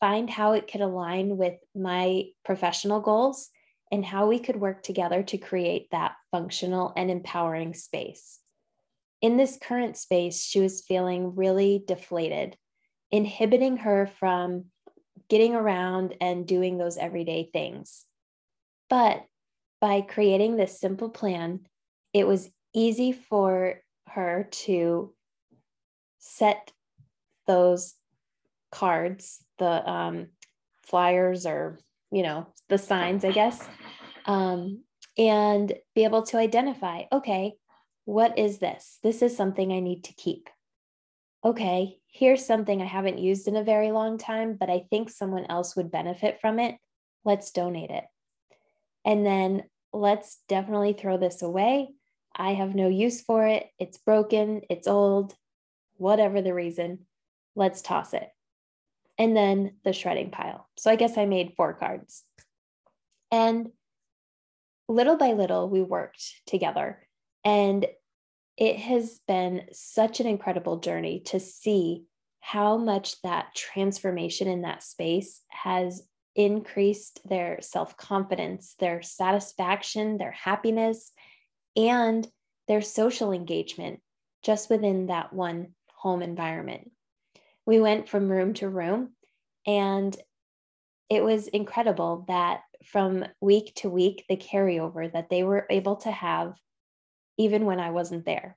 find 0.00 0.28
how 0.28 0.52
it 0.52 0.70
could 0.70 0.82
align 0.82 1.36
with 1.36 1.54
my 1.74 2.24
professional 2.44 3.00
goals 3.00 3.48
and 3.90 4.04
how 4.04 4.26
we 4.26 4.38
could 4.38 4.56
work 4.56 4.82
together 4.82 5.22
to 5.22 5.38
create 5.38 5.88
that 5.90 6.12
functional 6.30 6.92
and 6.96 7.10
empowering 7.10 7.72
space. 7.72 8.38
In 9.20 9.36
this 9.36 9.58
current 9.60 9.96
space, 9.96 10.44
she 10.44 10.60
was 10.60 10.84
feeling 10.86 11.34
really 11.34 11.82
deflated, 11.86 12.56
inhibiting 13.10 13.78
her 13.78 14.06
from 14.06 14.66
getting 15.28 15.54
around 15.54 16.14
and 16.20 16.46
doing 16.46 16.78
those 16.78 16.96
everyday 16.96 17.48
things. 17.52 18.04
But 18.88 19.24
by 19.80 20.00
creating 20.02 20.56
this 20.56 20.78
simple 20.78 21.10
plan, 21.10 21.60
it 22.12 22.26
was 22.26 22.50
easy 22.74 23.12
for 23.12 23.80
her 24.08 24.48
to 24.50 25.12
set 26.18 26.72
those 27.46 27.94
cards, 28.70 29.42
the 29.58 29.88
um, 29.88 30.26
flyers 30.82 31.46
or, 31.46 31.78
you 32.10 32.22
know, 32.22 32.46
the 32.68 32.78
signs, 32.78 33.24
I 33.24 33.32
guess, 33.32 33.66
um, 34.26 34.82
and 35.16 35.72
be 35.94 36.04
able 36.04 36.22
to 36.24 36.38
identify 36.38 37.04
okay, 37.12 37.54
what 38.06 38.38
is 38.38 38.58
this? 38.58 38.98
This 39.02 39.20
is 39.20 39.36
something 39.36 39.72
I 39.72 39.80
need 39.80 40.04
to 40.04 40.14
keep. 40.14 40.48
Okay, 41.44 41.98
here's 42.06 42.46
something 42.46 42.80
I 42.80 42.86
haven't 42.86 43.18
used 43.18 43.46
in 43.46 43.56
a 43.56 43.64
very 43.64 43.90
long 43.90 44.16
time, 44.16 44.56
but 44.58 44.70
I 44.70 44.86
think 44.90 45.10
someone 45.10 45.44
else 45.48 45.76
would 45.76 45.90
benefit 45.90 46.40
from 46.40 46.58
it. 46.58 46.76
Let's 47.24 47.50
donate 47.50 47.90
it. 47.90 48.04
And 49.04 49.26
then 49.26 49.64
let's 49.92 50.38
definitely 50.48 50.92
throw 50.92 51.18
this 51.18 51.42
away. 51.42 51.88
I 52.34 52.54
have 52.54 52.74
no 52.74 52.88
use 52.88 53.20
for 53.22 53.46
it. 53.46 53.66
It's 53.78 53.98
broken, 53.98 54.62
it's 54.70 54.86
old, 54.86 55.34
whatever 55.96 56.42
the 56.42 56.54
reason. 56.54 57.06
Let's 57.56 57.82
toss 57.82 58.14
it. 58.14 58.28
And 59.18 59.36
then 59.36 59.76
the 59.84 59.92
shredding 59.92 60.30
pile. 60.30 60.68
So 60.76 60.90
I 60.90 60.96
guess 60.96 61.18
I 61.18 61.26
made 61.26 61.54
four 61.56 61.74
cards. 61.74 62.22
And 63.32 63.70
little 64.88 65.16
by 65.16 65.32
little, 65.32 65.68
we 65.68 65.82
worked 65.82 66.46
together. 66.46 67.05
And 67.46 67.86
it 68.56 68.76
has 68.76 69.20
been 69.28 69.68
such 69.70 70.18
an 70.18 70.26
incredible 70.26 70.78
journey 70.80 71.20
to 71.26 71.38
see 71.38 72.02
how 72.40 72.76
much 72.76 73.22
that 73.22 73.54
transformation 73.54 74.48
in 74.48 74.62
that 74.62 74.82
space 74.82 75.42
has 75.48 76.02
increased 76.34 77.20
their 77.24 77.58
self 77.60 77.96
confidence, 77.96 78.74
their 78.80 79.00
satisfaction, 79.00 80.18
their 80.18 80.32
happiness, 80.32 81.12
and 81.76 82.26
their 82.66 82.82
social 82.82 83.30
engagement 83.30 84.00
just 84.42 84.68
within 84.68 85.06
that 85.06 85.32
one 85.32 85.68
home 85.94 86.22
environment. 86.22 86.90
We 87.64 87.80
went 87.80 88.08
from 88.08 88.28
room 88.28 88.54
to 88.54 88.68
room, 88.68 89.10
and 89.68 90.16
it 91.08 91.22
was 91.22 91.46
incredible 91.46 92.24
that 92.26 92.62
from 92.84 93.24
week 93.40 93.72
to 93.76 93.88
week, 93.88 94.24
the 94.28 94.36
carryover 94.36 95.12
that 95.12 95.30
they 95.30 95.44
were 95.44 95.66
able 95.70 95.96
to 95.96 96.10
have 96.10 96.54
even 97.38 97.64
when 97.64 97.80
I 97.80 97.90
wasn't 97.90 98.24
there. 98.24 98.56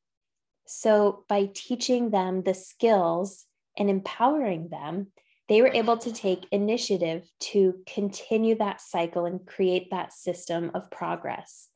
So, 0.65 1.25
by 1.27 1.50
teaching 1.53 2.12
them 2.12 2.43
the 2.43 2.53
skills 2.53 3.45
and 3.77 3.89
empowering 3.89 4.69
them, 4.69 5.07
they 5.48 5.63
were 5.63 5.71
able 5.74 5.98
to 5.98 6.13
take 6.13 6.45
initiative 6.51 7.27
to 7.39 7.81
continue 7.88 8.55
that 8.59 8.81
cycle 8.81 9.25
and 9.25 9.45
create 9.45 9.89
that 9.89 10.13
system 10.13 10.69
of 10.75 10.91
progress. 10.91 11.69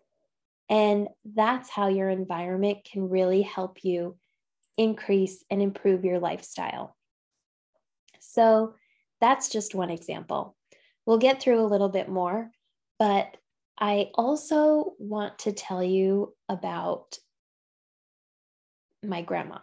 And 0.70 1.08
that's 1.26 1.70
how 1.72 1.88
your 1.88 2.08
environment 2.10 2.80
can 2.90 3.10
really 3.10 3.42
help 3.42 3.84
you 3.84 4.18
increase 4.78 5.44
and 5.50 5.62
improve 5.62 6.06
your 6.06 6.20
lifestyle. 6.20 6.96
So, 8.20 8.76
that's 9.20 9.50
just 9.50 9.74
one 9.74 9.90
example. 9.90 10.56
We'll 11.06 11.18
get 11.18 11.42
through 11.42 11.62
a 11.62 11.66
little 11.66 11.90
bit 11.90 12.10
more, 12.10 12.52
but 13.00 13.38
I 13.84 14.12
also 14.16 14.94
want 14.98 15.40
to 15.40 15.52
tell 15.52 15.84
you 15.84 16.34
about 16.48 17.18
my 19.04 19.24
grandma. 19.24 19.58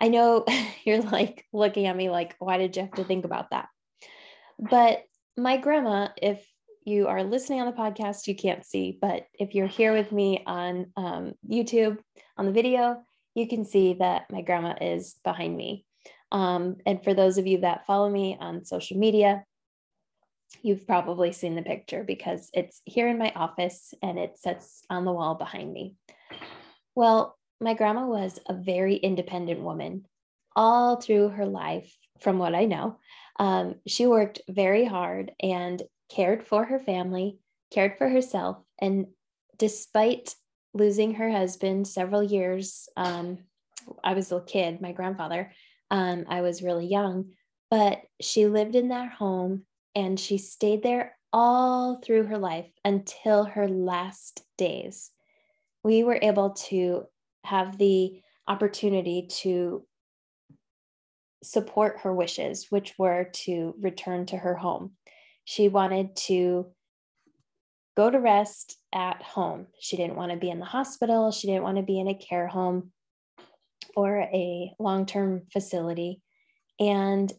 I 0.00 0.08
know 0.08 0.44
you're 0.84 1.02
like 1.02 1.46
looking 1.52 1.86
at 1.86 1.96
me 1.96 2.10
like, 2.10 2.34
why 2.40 2.58
did 2.58 2.74
you 2.74 2.82
have 2.82 2.94
to 2.94 3.04
think 3.04 3.24
about 3.24 3.50
that? 3.50 3.68
But 4.58 5.04
my 5.36 5.58
grandma, 5.58 6.08
if 6.20 6.44
you 6.84 7.06
are 7.06 7.22
listening 7.22 7.60
on 7.60 7.66
the 7.66 7.80
podcast, 7.80 8.26
you 8.26 8.34
can't 8.34 8.66
see, 8.66 8.98
but 9.00 9.26
if 9.38 9.54
you're 9.54 9.68
here 9.68 9.92
with 9.92 10.10
me 10.10 10.42
on 10.44 10.86
um, 10.96 11.34
YouTube 11.48 11.98
on 12.36 12.46
the 12.46 12.52
video, 12.52 13.00
you 13.36 13.46
can 13.46 13.64
see 13.64 13.94
that 14.00 14.24
my 14.32 14.42
grandma 14.42 14.74
is 14.80 15.14
behind 15.22 15.56
me. 15.56 15.86
Um, 16.32 16.78
and 16.84 17.04
for 17.04 17.14
those 17.14 17.38
of 17.38 17.46
you 17.46 17.58
that 17.60 17.86
follow 17.86 18.10
me 18.10 18.36
on 18.40 18.64
social 18.64 18.98
media, 18.98 19.44
you've 20.62 20.86
probably 20.86 21.32
seen 21.32 21.54
the 21.54 21.62
picture 21.62 22.04
because 22.04 22.50
it's 22.54 22.80
here 22.84 23.08
in 23.08 23.18
my 23.18 23.32
office 23.34 23.94
and 24.02 24.18
it 24.18 24.38
sits 24.38 24.82
on 24.90 25.04
the 25.04 25.12
wall 25.12 25.34
behind 25.34 25.72
me. 25.72 25.94
Well, 26.94 27.36
my 27.60 27.74
grandma 27.74 28.06
was 28.06 28.38
a 28.48 28.54
very 28.54 28.96
independent 28.96 29.60
woman 29.60 30.04
all 30.56 30.96
through 30.96 31.28
her 31.28 31.46
life, 31.46 31.94
from 32.20 32.38
what 32.38 32.54
I 32.54 32.64
know. 32.64 32.98
Um, 33.38 33.76
she 33.86 34.06
worked 34.06 34.40
very 34.48 34.84
hard 34.84 35.32
and 35.40 35.80
cared 36.08 36.44
for 36.44 36.64
her 36.64 36.80
family, 36.80 37.38
cared 37.72 37.96
for 37.96 38.08
herself. 38.08 38.56
And 38.80 39.06
despite 39.56 40.34
losing 40.74 41.14
her 41.14 41.30
husband 41.30 41.86
several 41.86 42.22
years, 42.22 42.88
um, 42.96 43.38
I 44.02 44.14
was 44.14 44.32
a 44.32 44.40
kid, 44.40 44.80
my 44.80 44.92
grandfather, 44.92 45.52
um, 45.90 46.24
I 46.28 46.40
was 46.40 46.62
really 46.62 46.86
young, 46.86 47.32
but 47.70 48.02
she 48.20 48.46
lived 48.46 48.74
in 48.74 48.88
that 48.88 49.12
home 49.12 49.64
and 49.94 50.18
she 50.18 50.38
stayed 50.38 50.82
there 50.82 51.16
all 51.32 51.96
through 51.96 52.24
her 52.24 52.38
life 52.38 52.70
until 52.84 53.44
her 53.44 53.68
last 53.68 54.42
days. 54.56 55.10
We 55.82 56.02
were 56.02 56.18
able 56.20 56.50
to 56.68 57.04
have 57.44 57.78
the 57.78 58.20
opportunity 58.46 59.28
to 59.42 59.84
support 61.42 62.00
her 62.00 62.12
wishes, 62.12 62.66
which 62.70 62.94
were 62.98 63.30
to 63.32 63.74
return 63.80 64.26
to 64.26 64.36
her 64.36 64.54
home. 64.54 64.92
She 65.44 65.68
wanted 65.68 66.16
to 66.16 66.66
go 67.96 68.10
to 68.10 68.18
rest 68.18 68.76
at 68.92 69.22
home. 69.22 69.66
She 69.80 69.96
didn't 69.96 70.16
want 70.16 70.32
to 70.32 70.38
be 70.38 70.50
in 70.50 70.58
the 70.58 70.64
hospital. 70.64 71.30
She 71.30 71.46
didn't 71.46 71.62
want 71.62 71.76
to 71.76 71.82
be 71.82 71.98
in 71.98 72.08
a 72.08 72.14
care 72.14 72.46
home 72.46 72.92
or 73.96 74.18
a 74.18 74.72
long 74.78 75.06
term 75.06 75.42
facility. 75.52 76.20
And 76.78 77.32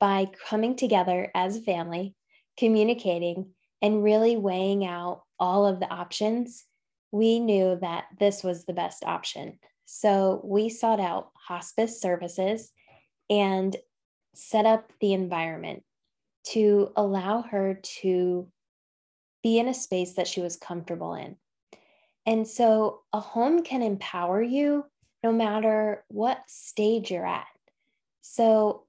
by 0.00 0.26
coming 0.48 0.76
together 0.76 1.30
as 1.34 1.56
a 1.56 1.62
family, 1.62 2.14
communicating, 2.58 3.50
and 3.82 4.02
really 4.02 4.36
weighing 4.36 4.84
out 4.84 5.22
all 5.38 5.66
of 5.66 5.80
the 5.80 5.88
options, 5.88 6.64
we 7.12 7.40
knew 7.40 7.78
that 7.80 8.04
this 8.18 8.42
was 8.42 8.64
the 8.64 8.72
best 8.72 9.04
option. 9.04 9.58
So 9.84 10.40
we 10.44 10.68
sought 10.68 11.00
out 11.00 11.30
hospice 11.34 12.00
services 12.00 12.72
and 13.30 13.76
set 14.34 14.66
up 14.66 14.92
the 15.00 15.12
environment 15.12 15.82
to 16.48 16.92
allow 16.96 17.42
her 17.42 17.80
to 18.00 18.48
be 19.42 19.58
in 19.58 19.68
a 19.68 19.74
space 19.74 20.14
that 20.14 20.28
she 20.28 20.40
was 20.40 20.56
comfortable 20.56 21.14
in. 21.14 21.36
And 22.24 22.46
so 22.46 23.02
a 23.12 23.20
home 23.20 23.62
can 23.62 23.82
empower 23.82 24.42
you 24.42 24.84
no 25.22 25.32
matter 25.32 26.04
what 26.08 26.38
stage 26.48 27.10
you're 27.10 27.26
at. 27.26 27.46
So 28.20 28.85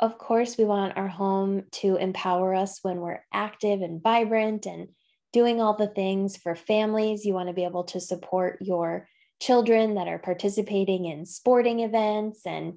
of 0.00 0.16
course, 0.16 0.56
we 0.56 0.64
want 0.64 0.96
our 0.96 1.08
home 1.08 1.64
to 1.72 1.96
empower 1.96 2.54
us 2.54 2.80
when 2.82 3.00
we're 3.00 3.22
active 3.32 3.82
and 3.82 4.02
vibrant 4.02 4.66
and 4.66 4.88
doing 5.32 5.60
all 5.60 5.76
the 5.76 5.86
things 5.86 6.36
for 6.38 6.56
families. 6.56 7.24
You 7.24 7.34
want 7.34 7.48
to 7.48 7.54
be 7.54 7.64
able 7.64 7.84
to 7.84 8.00
support 8.00 8.58
your 8.62 9.06
children 9.40 9.94
that 9.94 10.08
are 10.08 10.18
participating 10.18 11.04
in 11.04 11.26
sporting 11.26 11.80
events 11.80 12.42
and 12.46 12.74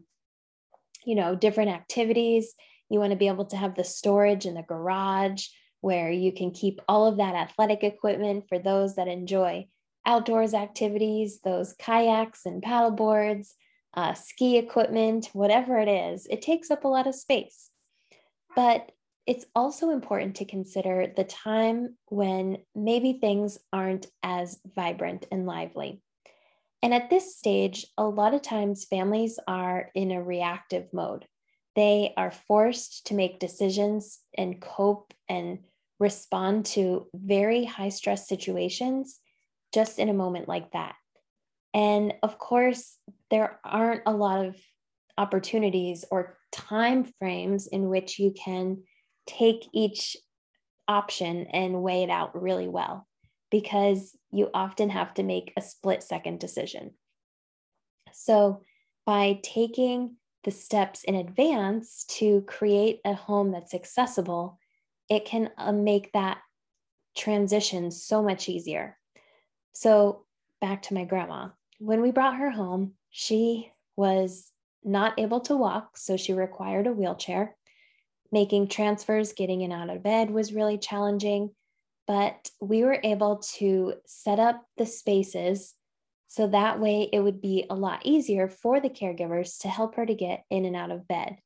you 1.06 1.16
know 1.16 1.36
different 1.36 1.70
activities 1.70 2.54
you 2.90 3.00
want 3.00 3.12
to 3.12 3.18
be 3.18 3.28
able 3.28 3.46
to 3.46 3.58
have 3.58 3.76
the 3.76 3.84
storage 3.84 4.46
in 4.46 4.54
the 4.54 4.62
garage 4.62 5.48
where 5.82 6.10
you 6.10 6.32
can 6.32 6.52
keep 6.52 6.80
all 6.88 7.06
of 7.06 7.18
that 7.18 7.36
athletic 7.36 7.84
equipment 7.84 8.46
for 8.48 8.58
those 8.58 8.96
that 8.96 9.10
enjoy 9.10 9.68
outdoors 10.06 10.54
activities 10.54 11.42
those 11.44 11.74
kayaks 11.74 12.46
and 12.46 12.64
paddle 12.64 12.92
boards 12.92 13.56
uh, 13.94 14.14
ski 14.14 14.58
equipment, 14.58 15.30
whatever 15.34 15.78
it 15.78 15.88
is, 15.88 16.26
it 16.28 16.42
takes 16.42 16.72
up 16.72 16.84
a 16.84 16.88
lot 16.88 17.08
of 17.08 17.16
space. 17.16 17.70
But 18.56 18.92
it's 19.26 19.46
also 19.56 19.90
important 19.90 20.36
to 20.36 20.46
consider 20.46 21.08
the 21.16 21.24
time 21.24 21.96
when 22.08 22.58
maybe 22.76 23.14
things 23.14 23.58
aren't 23.72 24.08
as 24.22 24.60
vibrant 24.76 25.26
and 25.32 25.46
lively. 25.46 26.02
And 26.82 26.94
at 26.94 27.10
this 27.10 27.38
stage, 27.38 27.86
a 27.98 28.04
lot 28.04 28.34
of 28.34 28.42
times 28.42 28.86
families 28.86 29.40
are 29.48 29.90
in 29.96 30.12
a 30.12 30.22
reactive 30.22 30.88
mode. 30.92 31.26
They 31.76 32.14
are 32.18 32.32
forced 32.32 33.08
to 33.08 33.14
make 33.14 33.40
decisions 33.40 34.20
and 34.38 34.62
cope 34.62 35.14
and 35.30 35.60
respond 36.00 36.66
to 36.66 37.08
very 37.14 37.64
high 37.64 37.90
stress 37.90 38.28
situations 38.28 39.20
just 39.74 39.98
in 39.98 40.10
a 40.10 40.14
moment 40.14 40.50
like 40.50 40.72
that. 40.74 40.96
And 41.74 42.14
of 42.22 42.38
course, 42.38 42.98
there 43.34 43.60
aren't 43.64 44.04
a 44.06 44.14
lot 44.14 44.46
of 44.46 44.56
opportunities 45.18 46.06
or 46.12 46.38
time 46.52 47.12
frames 47.18 47.66
in 47.66 47.90
which 47.90 48.20
you 48.20 48.32
can 48.32 48.84
take 49.26 49.68
each 49.74 50.16
option 50.88 51.48
and 51.52 51.82
weigh 51.82 52.04
it 52.04 52.12
out 52.12 52.40
really 52.40 52.68
well 52.68 53.08
because 53.50 54.16
you 54.32 54.52
often 54.54 54.92
have 54.92 55.16
to 55.16 55.24
make 55.24 55.52
a 55.58 55.62
split 55.64 56.04
second 56.04 56.40
decision. 56.40 56.92
So, 58.12 58.62
by 59.04 59.40
taking 59.42 60.18
the 60.44 60.52
steps 60.52 61.04
in 61.04 61.16
advance 61.16 62.06
to 62.20 62.42
create 62.42 63.00
a 63.04 63.16
home 63.16 63.52
that's 63.52 63.74
accessible, 63.74 64.60
it 65.10 65.26
can 65.26 65.50
uh, 65.58 65.72
make 65.72 66.12
that 66.14 66.38
transition 67.18 67.90
so 67.90 68.22
much 68.22 68.48
easier. 68.48 68.96
So, 69.74 70.28
back 70.62 70.84
to 70.84 70.94
my 70.94 71.06
grandma 71.06 71.50
when 71.80 72.02
we 72.02 72.12
brought 72.12 72.38
her 72.38 72.52
home, 72.52 72.94
she 73.16 73.72
was 73.96 74.52
not 74.84 75.18
able 75.20 75.40
to 75.40 75.56
walk, 75.56 75.98
so 75.98 76.18
she 76.18 76.34
required 76.34 76.88
a 76.88 76.92
wheelchair. 76.92 77.56
Making 78.32 78.68
transfers, 78.68 79.34
getting 79.34 79.62
in 79.62 79.72
out 79.72 79.92
of 79.92 80.02
bed 80.02 80.32
was 80.32 80.52
really 80.52 80.80
challenging, 80.80 81.52
but 82.08 82.50
we 82.60 82.84
were 82.84 83.00
able 83.04 83.38
to 83.58 83.94
set 84.08 84.40
up 84.40 84.66
the 84.78 84.88
spaces 84.88 85.76
So 86.34 86.48
that 86.48 86.80
way 86.80 87.08
it 87.14 87.20
would 87.20 87.42
be 87.42 87.68
a 87.70 87.76
lot 87.76 88.08
easier 88.08 88.48
for 88.48 88.80
the 88.80 88.90
caregivers 88.90 89.60
to 89.60 89.68
help 89.68 89.94
her 89.98 90.06
to 90.08 90.16
get 90.16 90.46
in 90.50 90.66
and 90.66 90.76
out 90.76 90.90
of 90.90 91.08
bed. 91.08 91.38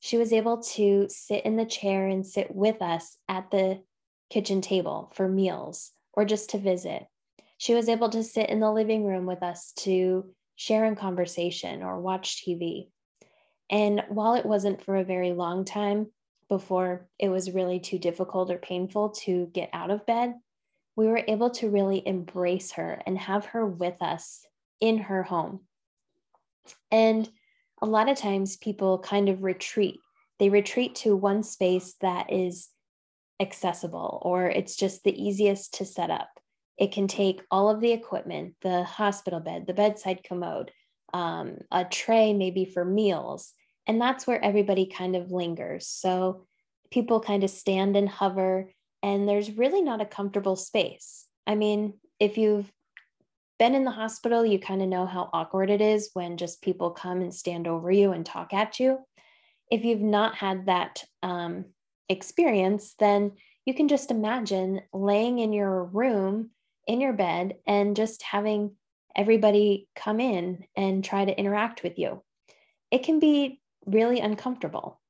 She 0.00 0.18
was 0.18 0.34
able 0.34 0.58
to 0.74 1.06
sit 1.08 1.46
in 1.46 1.56
the 1.56 1.64
chair 1.64 2.06
and 2.06 2.26
sit 2.26 2.54
with 2.54 2.82
us 2.82 3.16
at 3.26 3.50
the 3.50 3.80
kitchen 4.28 4.60
table 4.60 5.10
for 5.14 5.30
meals 5.30 5.92
or 6.12 6.26
just 6.26 6.50
to 6.50 6.58
visit. 6.58 7.06
She 7.56 7.72
was 7.72 7.88
able 7.88 8.10
to 8.10 8.22
sit 8.22 8.50
in 8.50 8.60
the 8.60 8.70
living 8.70 9.06
room 9.06 9.24
with 9.24 9.42
us 9.42 9.72
to 9.78 10.26
share 10.56 10.84
in 10.84 10.96
conversation 10.96 11.82
or 11.82 12.00
watch 12.00 12.44
TV. 12.44 12.88
And 13.70 14.04
while 14.08 14.34
it 14.34 14.46
wasn't 14.46 14.82
for 14.82 14.96
a 14.96 15.04
very 15.04 15.32
long 15.32 15.64
time 15.64 16.08
before 16.48 17.08
it 17.18 17.28
was 17.28 17.50
really 17.50 17.80
too 17.80 17.98
difficult 17.98 18.50
or 18.50 18.58
painful 18.58 19.10
to 19.10 19.46
get 19.52 19.70
out 19.72 19.90
of 19.90 20.06
bed, 20.06 20.34
we 20.96 21.06
were 21.06 21.22
able 21.26 21.50
to 21.50 21.70
really 21.70 22.06
embrace 22.06 22.72
her 22.72 23.02
and 23.06 23.18
have 23.18 23.46
her 23.46 23.66
with 23.66 24.00
us 24.00 24.46
in 24.80 24.98
her 24.98 25.22
home. 25.22 25.60
And 26.90 27.28
a 27.82 27.86
lot 27.86 28.08
of 28.08 28.16
times 28.16 28.56
people 28.56 28.98
kind 28.98 29.28
of 29.28 29.42
retreat. 29.42 29.98
They 30.38 30.48
retreat 30.48 30.94
to 30.96 31.16
one 31.16 31.42
space 31.42 31.94
that 32.00 32.32
is 32.32 32.68
accessible 33.40 34.20
or 34.22 34.48
it's 34.48 34.76
just 34.76 35.02
the 35.02 35.22
easiest 35.22 35.74
to 35.74 35.84
set 35.84 36.10
up. 36.10 36.28
It 36.78 36.92
can 36.92 37.06
take 37.06 37.42
all 37.50 37.70
of 37.70 37.80
the 37.80 37.92
equipment, 37.92 38.54
the 38.62 38.84
hospital 38.84 39.40
bed, 39.40 39.66
the 39.66 39.74
bedside 39.74 40.24
commode, 40.24 40.72
um, 41.12 41.58
a 41.70 41.84
tray 41.84 42.34
maybe 42.34 42.64
for 42.64 42.84
meals. 42.84 43.52
And 43.86 44.00
that's 44.00 44.26
where 44.26 44.42
everybody 44.42 44.86
kind 44.86 45.14
of 45.14 45.30
lingers. 45.30 45.86
So 45.86 46.46
people 46.90 47.20
kind 47.20 47.44
of 47.44 47.50
stand 47.50 47.96
and 47.96 48.08
hover 48.08 48.70
and 49.04 49.28
there's 49.28 49.50
really 49.50 49.82
not 49.82 50.00
a 50.00 50.06
comfortable 50.06 50.56
space. 50.56 51.26
I 51.46 51.56
mean, 51.56 51.92
if 52.18 52.38
you've 52.38 52.72
been 53.58 53.74
in 53.74 53.84
the 53.84 53.90
hospital, 53.90 54.46
you 54.46 54.58
kind 54.58 54.80
of 54.80 54.88
know 54.88 55.04
how 55.04 55.28
awkward 55.30 55.68
it 55.68 55.82
is 55.82 56.08
when 56.14 56.38
just 56.38 56.62
people 56.62 56.90
come 56.90 57.20
and 57.20 57.32
stand 57.32 57.68
over 57.68 57.90
you 57.90 58.12
and 58.12 58.24
talk 58.24 58.54
at 58.54 58.80
you. 58.80 58.98
If 59.70 59.84
you've 59.84 60.00
not 60.00 60.36
had 60.36 60.66
that 60.66 61.04
um, 61.22 61.66
experience, 62.08 62.94
then 62.98 63.32
you 63.66 63.74
can 63.74 63.88
just 63.88 64.10
imagine 64.10 64.80
laying 64.94 65.38
in 65.38 65.52
your 65.52 65.84
room, 65.84 66.48
in 66.86 67.00
your 67.00 67.12
bed, 67.12 67.56
and 67.66 67.96
just 67.96 68.22
having 68.22 68.72
everybody 69.16 69.88
come 69.94 70.20
in 70.20 70.64
and 70.76 71.04
try 71.04 71.24
to 71.24 71.38
interact 71.38 71.82
with 71.82 71.98
you. 71.98 72.22
It 72.90 73.04
can 73.04 73.20
be 73.20 73.60
really 73.86 74.20
uncomfortable. 74.20 75.00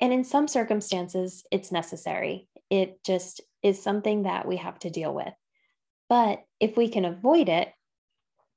And 0.00 0.12
in 0.12 0.24
some 0.24 0.48
circumstances, 0.48 1.44
it's 1.50 1.70
necessary 1.70 2.48
it 2.70 3.02
just 3.04 3.40
is 3.62 3.82
something 3.82 4.24
that 4.24 4.46
we 4.46 4.56
have 4.56 4.78
to 4.80 4.90
deal 4.90 5.14
with. 5.14 5.32
But 6.08 6.42
if 6.60 6.76
we 6.76 6.88
can 6.88 7.04
avoid 7.04 7.48
it, 7.48 7.68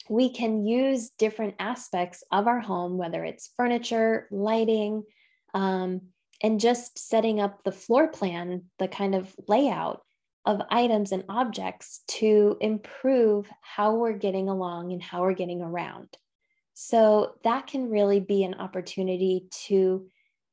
we 0.10 0.30
can 0.30 0.66
use 0.66 1.12
different 1.18 1.56
aspects 1.60 2.24
of 2.32 2.48
our 2.48 2.60
home, 2.60 2.98
whether 2.98 3.24
it's 3.24 3.52
furniture, 3.58 4.28
lighting, 4.32 5.04
um, 5.54 6.02
and 6.42 6.60
just 6.60 6.98
setting 6.98 7.40
up 7.40 7.64
the 7.64 7.72
floor 7.72 8.08
plan, 8.08 8.66
the 8.80 8.88
kind 8.88 9.16
of 9.16 9.34
layout 9.48 10.02
of 10.48 10.62
items 10.72 11.12
and 11.12 11.26
objects 11.28 12.02
to 12.08 12.58
improve 12.62 13.50
how 13.62 13.96
we're 13.96 14.18
getting 14.18 14.48
along 14.48 14.94
and 14.94 15.04
how 15.04 15.22
we're 15.22 15.34
getting 15.34 15.62
around. 15.62 16.18
So 16.74 17.36
that 17.44 17.68
can 17.68 17.90
really 17.90 18.22
be 18.22 18.44
an 18.44 18.56
opportunity 18.56 19.48
to 19.68 20.08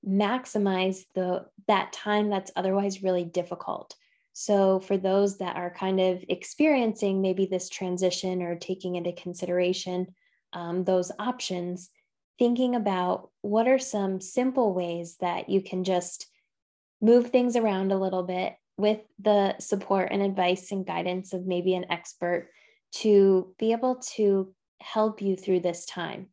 maximize 0.06 1.04
the 1.14 1.46
that 1.68 1.92
time 1.92 2.28
that's 2.28 2.50
otherwise 2.56 3.02
really 3.02 3.24
difficult 3.24 3.94
so 4.34 4.80
for 4.80 4.98
those 4.98 5.38
that 5.38 5.56
are 5.56 5.70
kind 5.70 6.00
of 6.00 6.22
experiencing 6.28 7.22
maybe 7.22 7.46
this 7.46 7.70
transition 7.70 8.42
or 8.42 8.54
taking 8.56 8.96
into 8.96 9.12
consideration 9.12 10.06
um, 10.52 10.84
those 10.84 11.10
options 11.18 11.88
thinking 12.38 12.74
about 12.74 13.30
what 13.40 13.66
are 13.66 13.78
some 13.78 14.20
simple 14.20 14.74
ways 14.74 15.16
that 15.20 15.48
you 15.48 15.62
can 15.62 15.84
just 15.84 16.26
move 17.00 17.28
things 17.28 17.56
around 17.56 17.90
a 17.90 17.98
little 17.98 18.24
bit 18.24 18.54
with 18.76 19.00
the 19.20 19.58
support 19.58 20.08
and 20.10 20.22
advice 20.22 20.72
and 20.72 20.86
guidance 20.86 21.32
of 21.32 21.46
maybe 21.46 21.74
an 21.74 21.90
expert 21.90 22.50
to 22.92 23.54
be 23.58 23.72
able 23.72 23.96
to 23.96 24.52
help 24.80 25.22
you 25.22 25.36
through 25.36 25.60
this 25.60 25.86
time. 25.86 26.28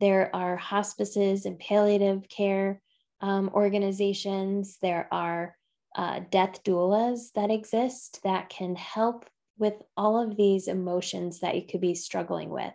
There 0.00 0.34
are 0.34 0.56
hospices 0.56 1.46
and 1.46 1.58
palliative 1.58 2.28
care 2.28 2.82
um, 3.20 3.50
organizations. 3.54 4.78
There 4.82 5.08
are 5.10 5.56
uh, 5.96 6.20
death 6.30 6.62
doulas 6.64 7.32
that 7.34 7.50
exist 7.50 8.20
that 8.24 8.50
can 8.50 8.76
help 8.76 9.24
with 9.58 9.74
all 9.96 10.22
of 10.22 10.36
these 10.36 10.68
emotions 10.68 11.40
that 11.40 11.54
you 11.54 11.62
could 11.66 11.80
be 11.80 11.94
struggling 11.94 12.50
with. 12.50 12.72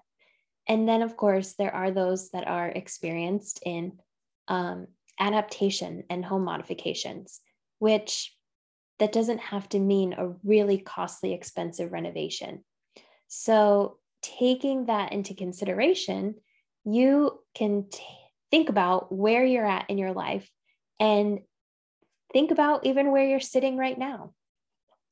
And 0.68 0.88
then, 0.88 1.02
of 1.02 1.16
course, 1.16 1.54
there 1.54 1.74
are 1.74 1.92
those 1.92 2.32
that 2.32 2.48
are 2.48 2.70
experienced 2.70 3.62
in 3.64 4.00
um, 4.48 4.88
adaptation 5.20 6.04
and 6.10 6.26
home 6.26 6.44
modifications, 6.44 7.42
which 7.78 8.36
that 9.02 9.12
doesn't 9.12 9.40
have 9.40 9.68
to 9.68 9.80
mean 9.80 10.14
a 10.14 10.28
really 10.44 10.78
costly, 10.78 11.34
expensive 11.34 11.92
renovation. 11.92 12.64
So, 13.28 13.98
taking 14.22 14.86
that 14.86 15.12
into 15.12 15.34
consideration, 15.34 16.36
you 16.86 17.40
can 17.56 17.86
t- 17.92 18.04
think 18.52 18.70
about 18.70 19.12
where 19.12 19.44
you're 19.44 19.66
at 19.66 19.90
in 19.90 19.98
your 19.98 20.14
life 20.14 20.48
and 21.00 21.40
think 22.32 22.52
about 22.52 22.86
even 22.86 23.12
where 23.12 23.26
you're 23.26 23.40
sitting 23.40 23.76
right 23.76 23.98
now 23.98 24.34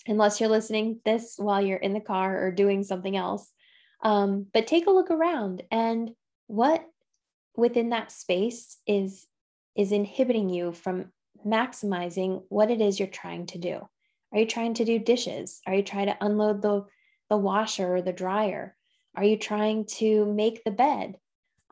unless 0.05 0.39
you're 0.39 0.49
listening 0.49 0.99
this 1.03 1.33
while 1.37 1.59
you're 1.59 1.77
in 1.77 1.93
the 1.93 1.99
car 1.99 2.45
or 2.45 2.51
doing 2.51 2.83
something 2.83 3.17
else 3.17 3.51
um, 4.03 4.45
but 4.53 4.67
take 4.67 4.85
a 4.85 4.91
look 4.91 5.09
around 5.09 5.63
and 5.71 6.11
what 6.45 6.85
within 7.55 7.89
that 7.89 8.11
space 8.11 8.77
is 8.85 9.25
is 9.75 9.91
inhibiting 9.91 10.49
you 10.49 10.71
from 10.73 11.11
maximizing 11.45 12.43
what 12.49 12.71
it 12.71 12.81
is 12.81 12.99
you're 12.99 13.07
trying 13.07 13.45
to 13.45 13.57
do 13.57 13.79
are 14.31 14.39
you 14.39 14.45
trying 14.45 14.73
to 14.73 14.85
do 14.85 14.99
dishes 14.99 15.61
are 15.65 15.75
you 15.75 15.83
trying 15.83 16.07
to 16.07 16.17
unload 16.21 16.61
the 16.61 16.85
the 17.29 17.37
washer 17.37 17.95
or 17.95 18.01
the 18.01 18.13
dryer 18.13 18.75
are 19.15 19.23
you 19.23 19.37
trying 19.37 19.85
to 19.85 20.25
make 20.25 20.63
the 20.63 20.71
bed 20.71 21.15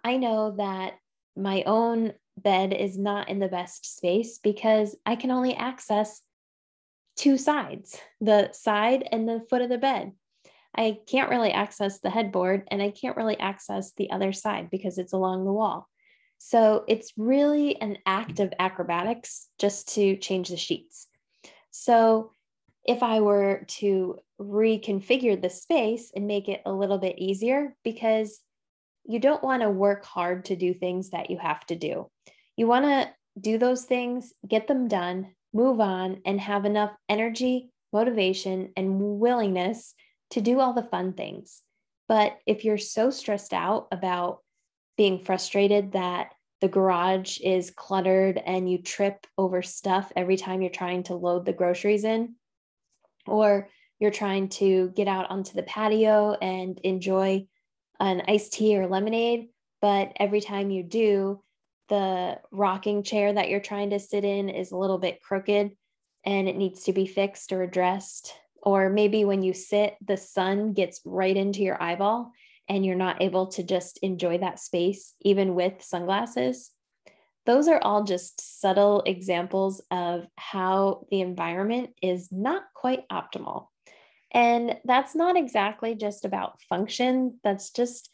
i 0.03 0.17
know 0.17 0.51
that 0.51 0.93
my 1.36 1.63
own 1.63 2.13
bed 2.38 2.73
is 2.73 2.97
not 2.97 3.30
in 3.30 3.39
the 3.39 3.47
best 3.47 3.97
space 3.97 4.38
because 4.38 4.95
I 5.06 5.15
can 5.15 5.32
only 5.32 5.56
access 5.56 6.21
two 7.15 7.38
sides 7.38 7.99
the 8.21 8.51
side 8.51 9.08
and 9.12 9.27
the 9.27 9.45
foot 9.49 9.62
of 9.62 9.69
the 9.69 9.77
bed. 9.77 10.12
I 10.75 10.99
can't 11.08 11.32
really 11.32 11.51
access 11.51 11.99
the 11.99 12.12
headboard 12.12 12.67
and 12.69 12.82
I 12.82 12.91
can't 12.91 13.17
really 13.17 13.39
access 13.39 13.93
the 13.93 14.12
other 14.12 14.32
side 14.32 14.69
because 14.69 14.99
it's 14.99 15.13
along 15.13 15.45
the 15.45 15.53
wall. 15.53 15.89
So 16.38 16.84
it's 16.88 17.13
really 17.17 17.80
an 17.82 17.97
act 18.06 18.39
of 18.39 18.54
acrobatics 18.60 19.47
just 19.58 19.95
to 19.95 20.15
change 20.17 20.50
the 20.50 20.58
sheets. 20.58 21.08
So 21.71 22.32
if 22.86 23.04
I 23.04 23.19
were 23.19 23.65
to 23.67 24.19
reconfigure 24.39 25.41
the 25.41 25.50
space 25.50 26.12
and 26.15 26.28
make 26.28 26.47
it 26.47 26.62
a 26.65 26.71
little 26.71 27.00
bit 27.00 27.17
easier, 27.17 27.76
because 27.84 28.39
you 29.06 29.19
don't 29.19 29.43
want 29.43 29.62
to 29.62 29.69
work 29.69 30.06
hard 30.06 30.45
to 30.45 30.56
do 30.56 30.73
things 30.73 31.10
that 31.10 31.30
you 31.30 31.38
have 31.38 31.65
to 31.67 31.76
do. 31.76 32.10
You 32.56 32.67
want 32.67 32.86
to 32.86 33.10
do 33.39 33.58
those 33.58 33.86
things, 33.86 34.34
get 34.47 34.67
them 34.67 34.88
done, 34.88 35.34
move 35.54 35.80
on, 35.80 36.21
and 36.26 36.39
have 36.39 36.65
enough 36.65 36.91
energy, 37.08 37.71
motivation, 37.93 38.73
and 38.76 39.00
willingness 39.00 39.93
to 40.32 40.41
do 40.41 40.60
all 40.60 40.73
the 40.73 40.84
fun 40.84 41.13
things. 41.13 41.62
But 42.08 42.38
if 42.45 42.65
you're 42.65 42.78
so 42.78 43.10
stressed 43.10 43.54
out 43.54 43.88
about 43.91 44.39
being 44.97 45.23
frustrated 45.23 45.93
that 45.93 46.33
the 46.60 46.67
garage 46.67 47.39
is 47.39 47.71
cluttered 47.71 48.41
and 48.43 48.69
you 48.69 48.79
trip 48.79 49.27
over 49.38 49.62
stuff 49.62 50.12
every 50.15 50.38
time 50.38 50.62
you're 50.62 50.71
trying 50.71 51.03
to 51.03 51.15
load 51.15 51.45
the 51.45 51.53
groceries 51.53 52.03
in, 52.03 52.33
or 53.27 53.69
you're 53.99 54.12
trying 54.12 54.49
to 54.49 54.91
get 54.95 55.07
out 55.07 55.29
onto 55.29 55.53
the 55.53 55.63
patio 55.63 56.33
and 56.33 56.79
enjoy 56.79 57.45
an 57.99 58.23
iced 58.27 58.53
tea 58.53 58.77
or 58.77 58.88
lemonade, 58.88 59.49
but 59.81 60.13
every 60.19 60.41
time 60.41 60.69
you 60.71 60.83
do, 60.83 61.41
the 61.89 62.38
rocking 62.51 63.03
chair 63.03 63.31
that 63.31 63.49
you're 63.49 63.60
trying 63.60 63.91
to 63.91 63.99
sit 63.99 64.25
in 64.25 64.49
is 64.49 64.71
a 64.71 64.77
little 64.77 64.97
bit 64.97 65.21
crooked 65.21 65.71
and 66.25 66.49
it 66.49 66.57
needs 66.57 66.83
to 66.83 66.93
be 66.93 67.05
fixed 67.05 67.53
or 67.53 67.63
addressed. 67.63 68.33
Or 68.62 68.89
maybe 68.89 69.23
when 69.23 69.43
you 69.43 69.53
sit, 69.53 69.95
the 70.05 70.17
sun 70.17 70.73
gets 70.73 70.99
right 71.05 71.36
into 71.36 71.62
your 71.62 71.81
eyeball 71.81 72.31
and 72.69 72.86
you're 72.86 72.95
not 72.95 73.21
able 73.21 73.47
to 73.47 73.63
just 73.63 73.99
enjoy 73.99 74.39
that 74.39 74.60
space, 74.60 75.13
even 75.21 75.56
with 75.56 75.82
sunglasses. 75.82 76.71
Those 77.45 77.67
are 77.67 77.80
all 77.82 78.03
just 78.03 78.60
subtle 78.60 79.03
examples 79.06 79.82
of 79.89 80.27
how 80.36 81.06
the 81.10 81.21
environment 81.21 81.91
is 82.01 82.30
not 82.32 82.63
quite 82.73 83.08
optimal. 83.10 83.67
And 84.32 84.77
that's 84.84 85.15
not 85.15 85.38
exactly 85.38 85.95
just 85.95 86.25
about 86.25 86.62
function, 86.63 87.39
that's 87.43 87.69
just 87.71 88.10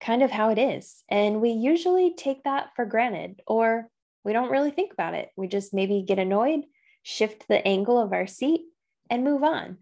kind 0.00 0.22
of 0.22 0.30
how 0.30 0.50
it 0.50 0.58
is. 0.58 1.02
And 1.08 1.40
we 1.40 1.50
usually 1.50 2.14
take 2.14 2.44
that 2.44 2.70
for 2.76 2.84
granted, 2.84 3.40
or 3.46 3.88
we 4.24 4.32
don't 4.32 4.50
really 4.50 4.70
think 4.70 4.92
about 4.92 5.14
it. 5.14 5.30
We 5.36 5.48
just 5.48 5.72
maybe 5.72 6.04
get 6.06 6.18
annoyed, 6.18 6.60
shift 7.02 7.48
the 7.48 7.66
angle 7.66 7.98
of 7.98 8.12
our 8.12 8.26
seat, 8.26 8.62
and 9.08 9.24
move 9.24 9.42
on. 9.42 9.78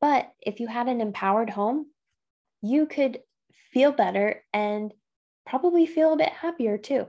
But 0.00 0.30
if 0.40 0.60
you 0.60 0.66
had 0.66 0.88
an 0.88 1.00
empowered 1.00 1.50
home, 1.50 1.86
you 2.62 2.86
could 2.86 3.20
feel 3.72 3.92
better 3.92 4.42
and 4.52 4.92
probably 5.44 5.86
feel 5.86 6.12
a 6.12 6.16
bit 6.16 6.30
happier 6.30 6.78
too. 6.78 7.06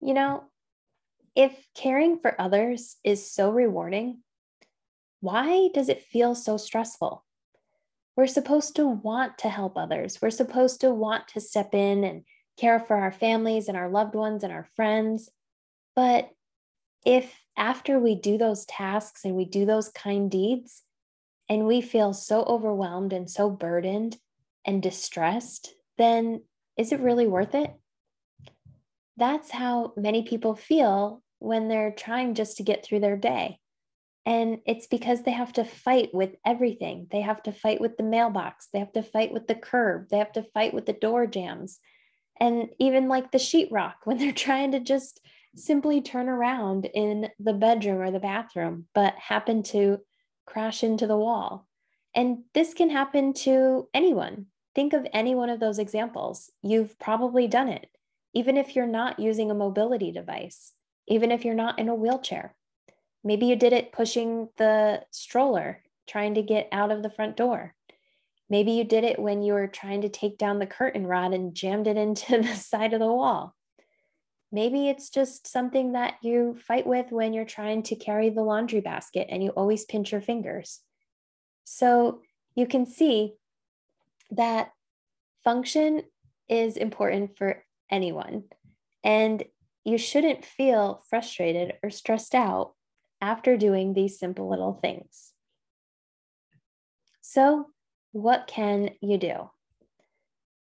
You 0.00 0.14
know, 0.14 0.44
if 1.36 1.52
caring 1.74 2.18
for 2.18 2.40
others 2.40 2.96
is 3.04 3.30
so 3.30 3.50
rewarding, 3.50 4.22
why 5.20 5.68
does 5.74 5.88
it 5.88 6.02
feel 6.02 6.34
so 6.34 6.56
stressful? 6.56 7.24
We're 8.16 8.26
supposed 8.26 8.76
to 8.76 8.86
want 8.86 9.38
to 9.38 9.48
help 9.48 9.76
others. 9.76 10.18
We're 10.20 10.30
supposed 10.30 10.80
to 10.80 10.90
want 10.90 11.28
to 11.28 11.40
step 11.40 11.74
in 11.74 12.04
and 12.04 12.24
care 12.58 12.80
for 12.80 12.96
our 12.96 13.12
families 13.12 13.68
and 13.68 13.76
our 13.76 13.88
loved 13.88 14.14
ones 14.14 14.42
and 14.42 14.52
our 14.52 14.66
friends. 14.76 15.30
But 15.94 16.30
if 17.04 17.38
after 17.56 17.98
we 17.98 18.14
do 18.14 18.38
those 18.38 18.64
tasks 18.66 19.24
and 19.24 19.34
we 19.34 19.44
do 19.44 19.64
those 19.64 19.90
kind 19.90 20.30
deeds, 20.30 20.82
and 21.50 21.66
we 21.66 21.80
feel 21.80 22.14
so 22.14 22.44
overwhelmed 22.44 23.12
and 23.12 23.28
so 23.28 23.50
burdened 23.50 24.16
and 24.64 24.80
distressed, 24.80 25.74
then 25.98 26.42
is 26.76 26.92
it 26.92 27.00
really 27.00 27.26
worth 27.26 27.56
it? 27.56 27.74
That's 29.16 29.50
how 29.50 29.92
many 29.96 30.22
people 30.22 30.54
feel 30.54 31.22
when 31.40 31.68
they're 31.68 31.90
trying 31.90 32.34
just 32.34 32.58
to 32.58 32.62
get 32.62 32.84
through 32.84 33.00
their 33.00 33.16
day. 33.16 33.58
And 34.24 34.58
it's 34.64 34.86
because 34.86 35.22
they 35.22 35.32
have 35.32 35.52
to 35.54 35.64
fight 35.64 36.10
with 36.14 36.36
everything. 36.46 37.08
They 37.10 37.22
have 37.22 37.42
to 37.42 37.52
fight 37.52 37.80
with 37.80 37.96
the 37.96 38.04
mailbox. 38.04 38.68
They 38.72 38.78
have 38.78 38.92
to 38.92 39.02
fight 39.02 39.32
with 39.32 39.48
the 39.48 39.56
curb. 39.56 40.08
They 40.08 40.18
have 40.18 40.32
to 40.32 40.46
fight 40.54 40.72
with 40.72 40.86
the 40.86 40.92
door 40.92 41.26
jambs. 41.26 41.80
And 42.38 42.68
even 42.78 43.08
like 43.08 43.32
the 43.32 43.38
sheetrock 43.38 43.94
when 44.04 44.18
they're 44.18 44.32
trying 44.32 44.70
to 44.72 44.80
just 44.80 45.20
simply 45.56 46.00
turn 46.00 46.28
around 46.28 46.84
in 46.84 47.28
the 47.40 47.54
bedroom 47.54 48.00
or 48.00 48.12
the 48.12 48.20
bathroom, 48.20 48.86
but 48.94 49.14
happen 49.16 49.64
to 49.64 49.98
crash 50.46 50.82
into 50.82 51.06
the 51.06 51.16
wall. 51.16 51.66
And 52.14 52.44
this 52.54 52.74
can 52.74 52.90
happen 52.90 53.32
to 53.34 53.88
anyone. 53.94 54.46
Think 54.74 54.92
of 54.92 55.06
any 55.12 55.34
one 55.34 55.50
of 55.50 55.60
those 55.60 55.78
examples. 55.78 56.50
You've 56.62 56.98
probably 56.98 57.46
done 57.46 57.68
it, 57.68 57.88
even 58.34 58.56
if 58.56 58.74
you're 58.74 58.86
not 58.86 59.18
using 59.18 59.50
a 59.50 59.54
mobility 59.54 60.12
device, 60.12 60.72
even 61.08 61.30
if 61.30 61.44
you're 61.44 61.54
not 61.54 61.78
in 61.78 61.88
a 61.88 61.94
wheelchair. 61.94 62.54
Maybe 63.22 63.46
you 63.46 63.56
did 63.56 63.72
it 63.72 63.92
pushing 63.92 64.48
the 64.56 65.02
stroller, 65.10 65.82
trying 66.08 66.34
to 66.34 66.42
get 66.42 66.68
out 66.72 66.90
of 66.90 67.02
the 67.02 67.10
front 67.10 67.36
door. 67.36 67.74
Maybe 68.48 68.72
you 68.72 68.84
did 68.84 69.04
it 69.04 69.18
when 69.18 69.42
you 69.42 69.52
were 69.52 69.68
trying 69.68 70.02
to 70.02 70.08
take 70.08 70.38
down 70.38 70.58
the 70.58 70.66
curtain 70.66 71.06
rod 71.06 71.32
and 71.32 71.54
jammed 71.54 71.86
it 71.86 71.96
into 71.96 72.38
the 72.42 72.54
side 72.54 72.92
of 72.92 73.00
the 73.00 73.06
wall. 73.06 73.54
Maybe 74.52 74.88
it's 74.88 75.10
just 75.10 75.46
something 75.46 75.92
that 75.92 76.14
you 76.22 76.58
fight 76.66 76.86
with 76.86 77.12
when 77.12 77.32
you're 77.32 77.44
trying 77.44 77.84
to 77.84 77.94
carry 77.94 78.30
the 78.30 78.42
laundry 78.42 78.80
basket 78.80 79.28
and 79.30 79.42
you 79.44 79.50
always 79.50 79.84
pinch 79.84 80.10
your 80.10 80.20
fingers. 80.20 80.80
So 81.64 82.22
you 82.56 82.66
can 82.66 82.84
see 82.84 83.34
that 84.32 84.72
function 85.44 86.02
is 86.48 86.76
important 86.76 87.38
for 87.38 87.64
anyone. 87.90 88.44
And 89.04 89.44
you 89.84 89.98
shouldn't 89.98 90.44
feel 90.44 91.04
frustrated 91.08 91.74
or 91.82 91.90
stressed 91.90 92.34
out 92.34 92.74
after 93.20 93.56
doing 93.56 93.92
these 93.92 94.18
simple 94.18 94.50
little 94.50 94.74
things. 94.74 95.32
So, 97.20 97.66
what 98.12 98.48
can 98.48 98.90
you 99.00 99.16
do? 99.16 99.50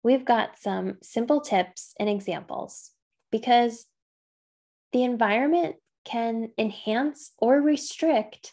We've 0.02 0.24
got 0.24 0.58
some 0.58 0.96
simple 1.02 1.40
tips 1.42 1.94
and 2.00 2.08
examples 2.08 2.93
because 3.34 3.86
the 4.92 5.02
environment 5.02 5.74
can 6.04 6.52
enhance 6.56 7.32
or 7.38 7.60
restrict 7.60 8.52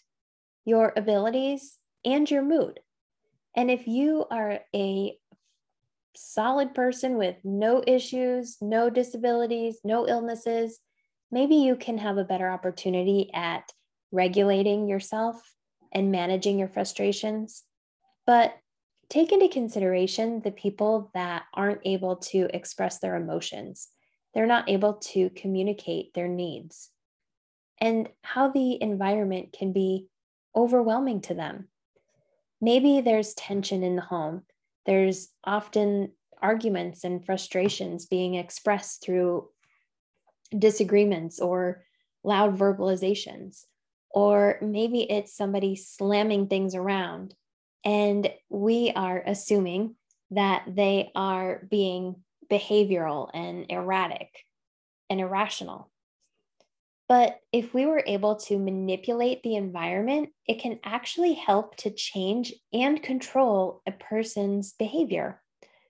your 0.65 0.91
abilities 0.97 1.77
and 2.03 2.31
your 2.31 2.41
mood. 2.41 2.79
And 3.55 3.69
if 3.69 3.85
you 3.85 4.25
are 4.31 4.61
a 4.73 5.15
solid 6.15 6.73
person 6.73 7.15
with 7.15 7.35
no 7.43 7.83
issues, 7.85 8.57
no 8.59 8.89
disabilities, 8.89 9.77
no 9.83 10.07
illnesses, 10.07 10.79
maybe 11.29 11.57
you 11.57 11.75
can 11.75 11.99
have 11.99 12.17
a 12.17 12.23
better 12.23 12.49
opportunity 12.49 13.29
at 13.35 13.71
regulating 14.11 14.87
yourself 14.87 15.39
and 15.91 16.11
managing 16.11 16.57
your 16.57 16.69
frustrations. 16.69 17.61
But 18.25 18.57
take 19.11 19.31
into 19.31 19.47
consideration 19.47 20.41
the 20.41 20.49
people 20.49 21.11
that 21.13 21.43
aren't 21.53 21.81
able 21.85 22.15
to 22.15 22.47
express 22.51 22.97
their 22.97 23.15
emotions 23.15 23.87
they're 24.33 24.45
not 24.45 24.69
able 24.69 24.93
to 24.93 25.29
communicate 25.31 26.13
their 26.13 26.27
needs 26.27 26.89
and 27.79 28.09
how 28.21 28.49
the 28.49 28.81
environment 28.81 29.51
can 29.57 29.73
be 29.73 30.07
overwhelming 30.55 31.21
to 31.21 31.33
them. 31.33 31.67
Maybe 32.61 33.01
there's 33.01 33.33
tension 33.33 33.83
in 33.83 33.95
the 33.95 34.01
home. 34.03 34.43
There's 34.85 35.29
often 35.43 36.11
arguments 36.41 37.03
and 37.03 37.25
frustrations 37.25 38.05
being 38.05 38.35
expressed 38.35 39.03
through 39.03 39.49
disagreements 40.57 41.39
or 41.39 41.83
loud 42.23 42.57
verbalizations. 42.57 43.65
Or 44.13 44.57
maybe 44.61 45.09
it's 45.09 45.33
somebody 45.33 45.75
slamming 45.75 46.47
things 46.47 46.75
around, 46.75 47.33
and 47.85 48.29
we 48.49 48.91
are 48.93 49.23
assuming 49.25 49.95
that 50.31 50.63
they 50.67 51.11
are 51.15 51.65
being 51.69 52.17
behavioral 52.51 53.29
and 53.33 53.65
erratic 53.69 54.29
and 55.09 55.19
irrational. 55.19 55.89
But 57.07 57.39
if 57.51 57.73
we 57.73 57.85
were 57.85 58.03
able 58.05 58.37
to 58.47 58.57
manipulate 58.57 59.43
the 59.43 59.55
environment, 59.55 60.29
it 60.47 60.61
can 60.61 60.79
actually 60.83 61.33
help 61.33 61.75
to 61.77 61.91
change 61.91 62.53
and 62.71 63.01
control 63.03 63.81
a 63.85 63.91
person's 63.91 64.73
behavior, 64.73 65.41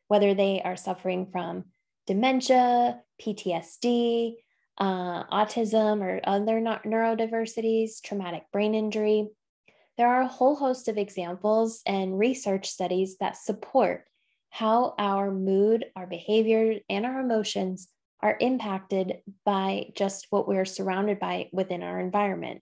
whether 0.07 0.33
they 0.33 0.61
are 0.63 0.75
suffering 0.75 1.27
from 1.31 1.65
dementia, 2.07 3.01
PTSD, 3.21 4.33
uh, 4.79 5.23
autism, 5.25 6.01
or 6.01 6.21
other 6.23 6.59
neurodiversities, 6.59 8.01
traumatic 8.03 8.43
brain 8.51 8.73
injury. 8.73 9.27
There 9.97 10.07
are 10.07 10.21
a 10.23 10.27
whole 10.27 10.55
host 10.55 10.87
of 10.87 10.97
examples 10.97 11.81
and 11.85 12.17
research 12.17 12.67
studies 12.67 13.17
that 13.19 13.37
support 13.37 14.05
how 14.51 14.93
our 14.99 15.31
mood, 15.31 15.85
our 15.95 16.05
behavior, 16.05 16.75
and 16.89 17.05
our 17.05 17.21
emotions 17.21 17.87
are 18.19 18.37
impacted 18.39 19.19
by 19.45 19.87
just 19.95 20.27
what 20.29 20.47
we're 20.47 20.65
surrounded 20.65 21.19
by 21.19 21.49
within 21.51 21.81
our 21.81 21.99
environment. 21.99 22.61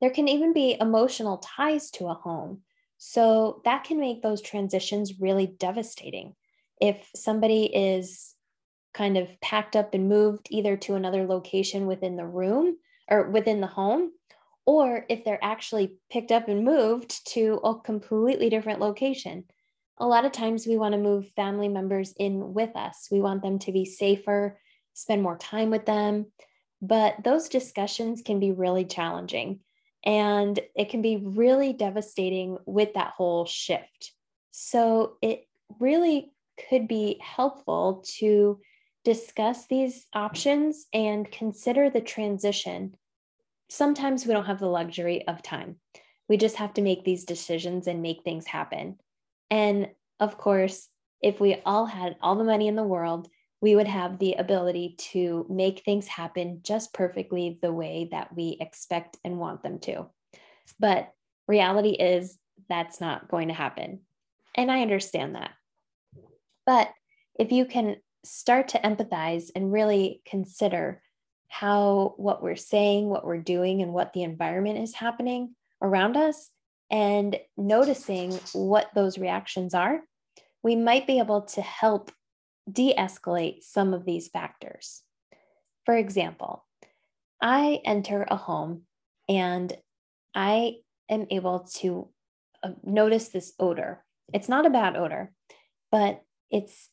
There 0.00 0.10
can 0.10 0.28
even 0.28 0.52
be 0.52 0.76
emotional 0.78 1.38
ties 1.38 1.90
to 1.92 2.08
a 2.08 2.14
home. 2.14 2.62
So 2.98 3.62
that 3.64 3.84
can 3.84 3.98
make 3.98 4.22
those 4.22 4.42
transitions 4.42 5.20
really 5.20 5.46
devastating. 5.46 6.34
If 6.80 7.08
somebody 7.14 7.64
is 7.64 8.34
kind 8.92 9.16
of 9.16 9.40
packed 9.40 9.76
up 9.76 9.94
and 9.94 10.08
moved 10.08 10.48
either 10.50 10.76
to 10.78 10.94
another 10.94 11.26
location 11.26 11.86
within 11.86 12.16
the 12.16 12.26
room 12.26 12.76
or 13.08 13.30
within 13.30 13.60
the 13.60 13.66
home, 13.68 14.10
or 14.66 15.06
if 15.08 15.24
they're 15.24 15.42
actually 15.42 15.96
picked 16.10 16.32
up 16.32 16.48
and 16.48 16.64
moved 16.64 17.26
to 17.32 17.60
a 17.62 17.80
completely 17.80 18.50
different 18.50 18.80
location 18.80 19.44
a 19.98 20.06
lot 20.06 20.24
of 20.24 20.32
times 20.32 20.66
we 20.66 20.76
want 20.76 20.92
to 20.92 21.00
move 21.00 21.30
family 21.36 21.68
members 21.68 22.14
in 22.18 22.54
with 22.54 22.74
us. 22.76 23.08
We 23.10 23.20
want 23.20 23.42
them 23.42 23.58
to 23.60 23.72
be 23.72 23.84
safer, 23.84 24.58
spend 24.92 25.22
more 25.22 25.38
time 25.38 25.70
with 25.70 25.86
them. 25.86 26.26
But 26.82 27.22
those 27.22 27.48
discussions 27.48 28.22
can 28.22 28.40
be 28.40 28.50
really 28.50 28.84
challenging 28.84 29.60
and 30.04 30.58
it 30.76 30.90
can 30.90 31.00
be 31.00 31.16
really 31.16 31.72
devastating 31.72 32.58
with 32.66 32.94
that 32.94 33.12
whole 33.16 33.46
shift. 33.46 34.12
So 34.50 35.16
it 35.22 35.46
really 35.80 36.32
could 36.68 36.86
be 36.86 37.20
helpful 37.22 38.04
to 38.18 38.60
discuss 39.04 39.66
these 39.66 40.06
options 40.14 40.86
and 40.92 41.30
consider 41.30 41.90
the 41.90 42.00
transition. 42.00 42.94
Sometimes 43.70 44.26
we 44.26 44.32
don't 44.32 44.46
have 44.46 44.60
the 44.60 44.66
luxury 44.66 45.26
of 45.26 45.42
time. 45.42 45.76
We 46.28 46.36
just 46.36 46.56
have 46.56 46.74
to 46.74 46.82
make 46.82 47.04
these 47.04 47.24
decisions 47.24 47.86
and 47.86 48.02
make 48.02 48.22
things 48.24 48.46
happen. 48.46 48.98
And 49.50 49.90
of 50.20 50.38
course, 50.38 50.88
if 51.20 51.40
we 51.40 51.60
all 51.64 51.86
had 51.86 52.16
all 52.20 52.36
the 52.36 52.44
money 52.44 52.68
in 52.68 52.76
the 52.76 52.82
world, 52.82 53.28
we 53.60 53.74
would 53.74 53.88
have 53.88 54.18
the 54.18 54.34
ability 54.34 54.94
to 54.98 55.46
make 55.48 55.80
things 55.80 56.06
happen 56.06 56.60
just 56.62 56.92
perfectly 56.92 57.58
the 57.62 57.72
way 57.72 58.08
that 58.10 58.34
we 58.36 58.58
expect 58.60 59.16
and 59.24 59.38
want 59.38 59.62
them 59.62 59.78
to. 59.80 60.06
But 60.78 61.10
reality 61.48 61.92
is 61.92 62.38
that's 62.68 63.00
not 63.00 63.28
going 63.28 63.48
to 63.48 63.54
happen. 63.54 64.00
And 64.54 64.70
I 64.70 64.82
understand 64.82 65.34
that. 65.34 65.52
But 66.66 66.90
if 67.38 67.52
you 67.52 67.64
can 67.64 67.96
start 68.24 68.68
to 68.68 68.80
empathize 68.80 69.50
and 69.54 69.72
really 69.72 70.20
consider 70.26 71.02
how 71.48 72.14
what 72.16 72.42
we're 72.42 72.56
saying, 72.56 73.08
what 73.08 73.24
we're 73.24 73.38
doing, 73.38 73.80
and 73.80 73.92
what 73.92 74.12
the 74.12 74.22
environment 74.22 74.78
is 74.78 74.94
happening 74.94 75.54
around 75.80 76.16
us, 76.16 76.50
and 76.90 77.38
noticing 77.56 78.32
what 78.52 78.90
those 78.94 79.18
reactions 79.18 79.74
are, 79.74 80.00
we 80.62 80.76
might 80.76 81.06
be 81.06 81.18
able 81.18 81.42
to 81.42 81.62
help 81.62 82.10
de 82.70 82.94
escalate 82.94 83.62
some 83.62 83.92
of 83.92 84.04
these 84.04 84.28
factors. 84.28 85.02
For 85.84 85.96
example, 85.96 86.64
I 87.40 87.80
enter 87.84 88.26
a 88.28 88.36
home 88.36 88.82
and 89.28 89.76
I 90.34 90.76
am 91.10 91.26
able 91.30 91.60
to 91.76 92.08
uh, 92.62 92.70
notice 92.82 93.28
this 93.28 93.52
odor 93.58 94.02
It's 94.32 94.48
not 94.48 94.64
a 94.64 94.70
bad 94.70 94.96
odor, 94.96 95.32
but 95.92 96.22
it's 96.50 96.88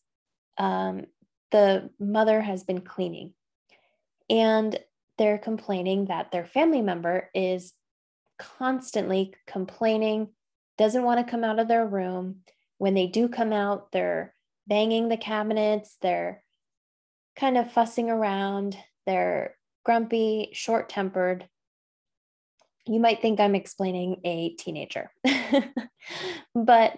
um, 0.58 1.06
the 1.52 1.90
mother 2.00 2.42
has 2.42 2.64
been 2.64 2.82
cleaning 2.82 3.34
and 4.30 4.78
they're 5.18 5.38
complaining 5.38 6.06
that 6.06 6.32
their 6.32 6.46
family 6.46 6.82
member 6.82 7.30
is 7.34 7.74
constantly 8.58 9.34
complaining, 9.48 10.30
doesn't 10.78 11.04
want 11.04 11.26
to 11.26 11.30
come 11.30 11.44
out 11.44 11.60
of 11.60 11.68
their 11.68 11.86
room. 11.86 12.38
When 12.78 12.94
they 12.94 13.08
do 13.08 13.30
come 13.30 13.54
out, 13.54 13.92
they're 13.92 14.34
banging 14.68 15.10
the 15.10 15.18
cabinets, 15.18 15.98
they're 16.02 16.44
kind 17.36 17.58
of 17.58 17.72
fussing 17.72 18.10
around, 18.10 18.78
they're 19.06 19.56
grumpy, 19.86 20.50
short 20.54 20.90
tempered. 20.90 21.48
You 22.88 23.00
might 23.00 23.22
think 23.22 23.40
I'm 23.40 23.56
explaining 23.56 24.22
a 24.24 24.56
teenager, 24.56 25.12
but 26.56 26.98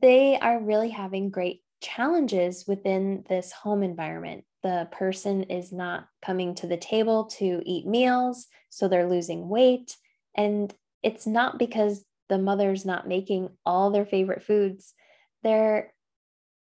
they 0.00 0.38
are 0.38 0.60
really 0.60 0.88
having 0.88 1.30
great 1.30 1.62
challenges 1.82 2.64
within 2.66 3.24
this 3.28 3.52
home 3.52 3.82
environment. 3.82 4.44
The 4.62 4.88
person 4.92 5.44
is 5.44 5.72
not 5.72 6.06
coming 6.24 6.54
to 6.56 6.66
the 6.66 6.76
table 6.76 7.24
to 7.38 7.60
eat 7.66 7.86
meals, 7.86 8.46
so 8.70 8.88
they're 8.88 9.08
losing 9.08 9.48
weight. 9.48 9.96
And 10.36 10.74
it's 11.02 11.26
not 11.26 11.58
because 11.58 12.04
the 12.28 12.38
mother's 12.38 12.84
not 12.84 13.08
making 13.08 13.50
all 13.66 13.90
their 13.90 14.06
favorite 14.06 14.42
foods. 14.42 14.94
They're 15.42 15.92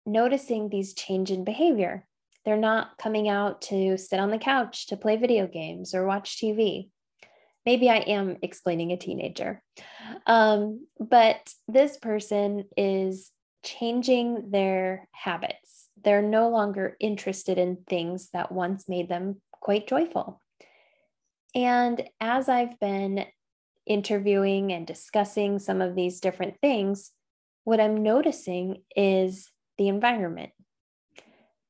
noticing 0.06 0.68
these 0.68 0.94
change 0.94 1.30
in 1.30 1.44
behavior. 1.44 2.06
They're 2.44 2.56
not 2.56 2.98
coming 2.98 3.28
out 3.28 3.62
to 3.62 3.96
sit 3.96 4.18
on 4.18 4.30
the 4.30 4.38
couch 4.38 4.88
to 4.88 4.96
play 4.96 5.16
video 5.16 5.46
games 5.46 5.94
or 5.94 6.06
watch 6.06 6.36
TV. 6.36 6.90
Maybe 7.64 7.88
I 7.88 7.98
am 7.98 8.38
explaining 8.42 8.90
a 8.90 8.96
teenager. 8.96 9.62
Um, 10.26 10.86
but 10.98 11.52
this 11.68 11.96
person 11.96 12.64
is 12.76 13.30
changing 13.62 14.50
their 14.50 15.08
habits. 15.12 15.88
They're 16.02 16.22
no 16.22 16.48
longer 16.48 16.96
interested 16.98 17.58
in 17.58 17.84
things 17.88 18.30
that 18.32 18.50
once 18.50 18.88
made 18.88 19.08
them 19.08 19.40
quite 19.52 19.86
joyful. 19.86 20.40
And 21.54 22.02
as 22.20 22.48
I've 22.48 22.80
been 22.80 23.26
interviewing 23.86 24.72
and 24.72 24.86
discussing 24.86 25.58
some 25.58 25.80
of 25.80 25.94
these 25.94 26.20
different 26.20 26.60
things, 26.60 27.10
what 27.64 27.80
I'm 27.80 28.02
noticing 28.02 28.82
is 28.96 29.50
the 29.78 29.88
environment. 29.88 30.52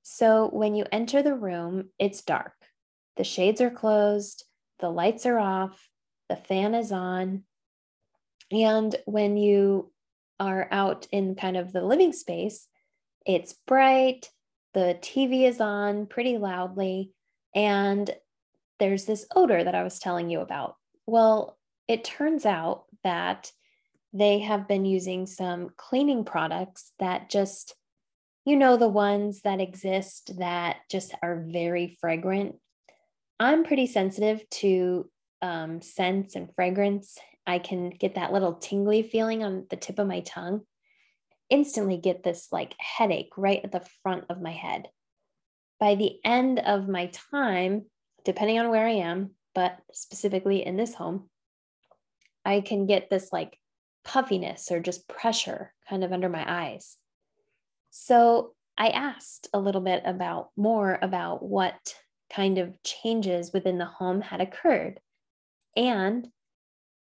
So 0.02 0.48
when 0.52 0.74
you 0.74 0.84
enter 0.90 1.22
the 1.22 1.34
room, 1.34 1.90
it's 1.98 2.22
dark. 2.22 2.52
The 3.16 3.24
shades 3.24 3.60
are 3.60 3.70
closed, 3.70 4.44
the 4.80 4.90
lights 4.90 5.26
are 5.26 5.38
off, 5.38 5.88
the 6.28 6.36
fan 6.36 6.74
is 6.74 6.92
on. 6.92 7.44
And 8.50 8.94
when 9.06 9.36
you 9.36 9.92
are 10.40 10.66
out 10.70 11.06
in 11.12 11.34
kind 11.34 11.56
of 11.56 11.72
the 11.72 11.82
living 11.82 12.12
space, 12.12 12.66
it's 13.24 13.54
bright, 13.66 14.30
the 14.74 14.98
TV 15.00 15.46
is 15.46 15.60
on 15.60 16.06
pretty 16.06 16.38
loudly, 16.38 17.12
and 17.54 18.10
there's 18.80 19.04
this 19.04 19.26
odor 19.34 19.62
that 19.62 19.74
I 19.74 19.84
was 19.84 19.98
telling 19.98 20.30
you 20.30 20.40
about. 20.40 20.76
Well, 21.06 21.58
it 21.88 22.04
turns 22.04 22.46
out 22.46 22.84
that 23.04 23.50
they 24.12 24.40
have 24.40 24.68
been 24.68 24.84
using 24.84 25.26
some 25.26 25.70
cleaning 25.76 26.24
products 26.24 26.92
that 26.98 27.30
just, 27.30 27.74
you 28.44 28.56
know, 28.56 28.76
the 28.76 28.88
ones 28.88 29.40
that 29.42 29.60
exist 29.60 30.38
that 30.38 30.76
just 30.90 31.14
are 31.22 31.44
very 31.48 31.96
fragrant. 32.00 32.56
I'm 33.40 33.64
pretty 33.64 33.86
sensitive 33.86 34.48
to 34.50 35.10
um, 35.40 35.80
scents 35.80 36.36
and 36.36 36.54
fragrance 36.54 37.18
I 37.46 37.58
can 37.58 37.90
get 37.90 38.14
that 38.14 38.32
little 38.32 38.54
tingly 38.54 39.02
feeling 39.02 39.42
on 39.42 39.66
the 39.68 39.76
tip 39.76 39.98
of 39.98 40.06
my 40.06 40.20
tongue, 40.20 40.62
instantly 41.50 41.96
get 41.96 42.22
this 42.22 42.48
like 42.52 42.74
headache 42.78 43.32
right 43.36 43.60
at 43.62 43.72
the 43.72 43.86
front 44.02 44.24
of 44.30 44.40
my 44.40 44.52
head. 44.52 44.88
By 45.80 45.96
the 45.96 46.18
end 46.24 46.60
of 46.60 46.88
my 46.88 47.10
time, 47.32 47.86
depending 48.24 48.58
on 48.58 48.70
where 48.70 48.86
I 48.86 48.92
am, 48.92 49.32
but 49.54 49.76
specifically 49.92 50.64
in 50.64 50.76
this 50.76 50.94
home, 50.94 51.28
I 52.44 52.60
can 52.60 52.86
get 52.86 53.10
this 53.10 53.32
like 53.32 53.58
puffiness 54.04 54.70
or 54.70 54.80
just 54.80 55.08
pressure 55.08 55.72
kind 55.88 56.04
of 56.04 56.12
under 56.12 56.28
my 56.28 56.44
eyes. 56.46 56.96
So 57.90 58.54
I 58.76 58.88
asked 58.88 59.48
a 59.52 59.60
little 59.60 59.80
bit 59.80 60.02
about 60.04 60.50
more 60.56 60.98
about 61.02 61.42
what 61.42 61.94
kind 62.32 62.58
of 62.58 62.82
changes 62.82 63.52
within 63.52 63.78
the 63.78 63.84
home 63.84 64.20
had 64.20 64.40
occurred. 64.40 64.98
And 65.76 66.28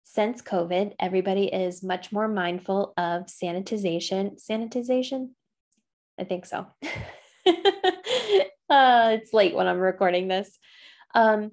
since 0.03 0.41
COVID, 0.41 0.95
everybody 0.99 1.47
is 1.47 1.83
much 1.83 2.11
more 2.11 2.29
mindful 2.29 2.93
of 2.97 3.25
sanitization. 3.25 4.41
Sanitization? 4.41 5.31
I 6.17 6.23
think 6.23 6.45
so. 6.45 6.67
uh, 7.45 9.17
it's 9.19 9.33
late 9.33 9.53
when 9.53 9.67
I'm 9.67 9.79
recording 9.79 10.29
this. 10.29 10.57
Um, 11.13 11.51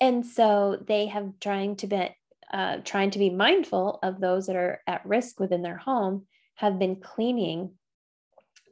and 0.00 0.26
so 0.26 0.82
they 0.86 1.06
have 1.06 1.34
trying 1.40 1.76
to 1.76 1.86
be 1.86 2.10
uh, 2.52 2.78
trying 2.84 3.10
to 3.10 3.18
be 3.18 3.30
mindful 3.30 3.98
of 4.02 4.20
those 4.20 4.46
that 4.46 4.56
are 4.56 4.80
at 4.86 5.04
risk 5.04 5.40
within 5.40 5.62
their 5.62 5.76
home 5.76 6.26
have 6.54 6.78
been 6.78 6.96
cleaning 6.96 7.72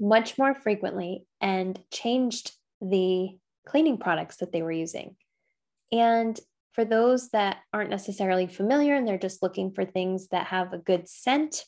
much 0.01 0.39
more 0.39 0.55
frequently 0.55 1.27
and 1.41 1.79
changed 1.91 2.53
the 2.81 3.31
cleaning 3.67 3.99
products 3.99 4.37
that 4.37 4.53
they 4.53 4.63
were 4.63 4.73
using. 4.73 5.17
And 5.93 6.39
for 6.73 6.85
those 6.85 7.31
that 7.31 7.59
aren't 7.73 7.91
necessarily 7.91 8.47
familiar 8.47 8.95
and 8.95 9.07
they're 9.07 9.19
just 9.19 9.43
looking 9.43 9.73
for 9.73 9.85
things 9.85 10.29
that 10.29 10.47
have 10.47 10.73
a 10.73 10.79
good 10.79 11.09
scent, 11.09 11.65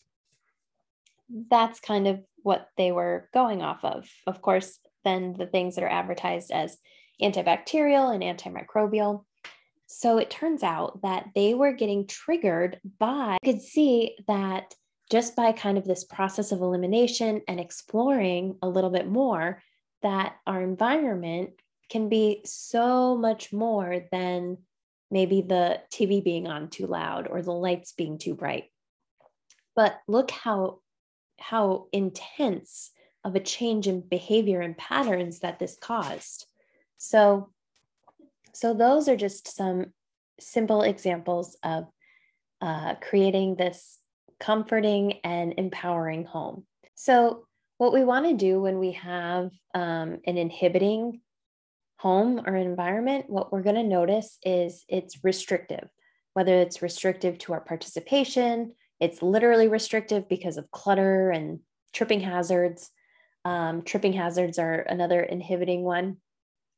that's 1.51 1.81
kind 1.81 2.07
of 2.07 2.21
what 2.43 2.69
they 2.77 2.93
were 2.93 3.29
going 3.33 3.63
off 3.63 3.85
of. 3.85 4.09
Of 4.27 4.43
course, 4.43 4.79
then 5.05 5.35
the 5.39 5.47
things 5.47 5.77
that 5.77 5.85
are 5.85 5.89
advertised 5.89 6.51
as 6.51 6.79
antibacterial 7.23 8.15
and 8.15 8.23
antimicrobial. 8.23 9.25
So 9.87 10.19
it 10.19 10.31
turns 10.31 10.63
out 10.63 11.03
that 11.03 11.29
they 11.35 11.55
were 11.55 11.73
getting 11.73 12.07
triggered 12.07 12.81
by, 12.99 13.39
you 13.43 13.53
could 13.53 13.63
see 13.63 14.17
that 14.27 14.75
just 15.11 15.37
by 15.37 15.53
kind 15.53 15.79
of 15.79 15.85
this 15.85 16.05
process 16.05 16.51
of 16.51 16.61
elimination 16.61 17.43
and 17.47 17.61
exploring 17.61 18.57
a 18.63 18.69
little 18.69 18.91
bit 18.91 19.07
more, 19.07 19.63
that 20.03 20.37
our 20.47 20.63
environment 20.63 21.51
can 21.89 22.09
be 22.09 22.43
so 22.45 23.17
much 23.17 23.53
more 23.53 24.05
than 24.11 24.59
maybe 25.11 25.41
the 25.41 25.81
TV 25.93 26.23
being 26.23 26.49
on 26.49 26.69
too 26.69 26.87
loud 26.87 27.29
or 27.29 27.43
the 27.43 27.53
lights 27.53 27.93
being 27.93 28.19
too 28.19 28.35
bright. 28.35 28.65
But 29.77 29.99
look 30.09 30.31
how 30.31 30.81
how 31.39 31.87
intense 31.93 32.91
of 33.25 33.35
a 33.35 33.41
change 33.41 33.87
in 33.87 34.01
behavior 34.01 34.61
and 34.61 34.77
patterns 34.77 35.41
that 35.41 35.59
this 35.59 35.77
caused. 35.81 36.47
So 36.97 37.51
so 38.57 38.73
those 38.73 39.07
are 39.07 39.17
just 39.17 39.55
some 39.55 39.93
simple 40.41 40.81
examples 40.81 41.59
of 41.63 41.85
uh, 42.63 42.95
creating 43.03 43.57
this 43.57 43.99
comforting 44.41 45.21
and 45.25 45.53
empowering 45.59 46.25
home. 46.25 46.65
So 46.95 47.45
what 47.77 47.93
we 47.93 48.03
want 48.03 48.25
to 48.25 48.33
do 48.35 48.63
when 48.63 48.79
we 48.79 48.93
have 48.93 49.51
um, 49.75 50.21
an 50.27 50.39
inhibiting 50.39 51.21
home 51.99 52.41
or 52.47 52.57
environment, 52.57 53.29
what 53.29 53.53
we're 53.53 53.63
going 53.63 53.77
to 53.77 53.83
notice 53.83 54.39
is 54.43 54.85
it's 54.89 55.23
restrictive, 55.23 55.91
whether 56.33 56.55
it's 56.55 56.81
restrictive 56.81 57.37
to 57.41 57.53
our 57.53 57.61
participation, 57.61 58.73
it's 59.01 59.21
literally 59.21 59.69
restrictive 59.69 60.31
because 60.31 60.57
of 60.57 60.71
clutter 60.71 61.31
and 61.31 61.61
tripping 61.93 62.21
hazards. 62.21 62.91
Um, 63.45 63.83
tripping 63.83 64.15
hazards 64.15 64.59
are 64.59 64.81
another 64.81 65.21
inhibiting 65.21 65.83
one. 65.83 66.17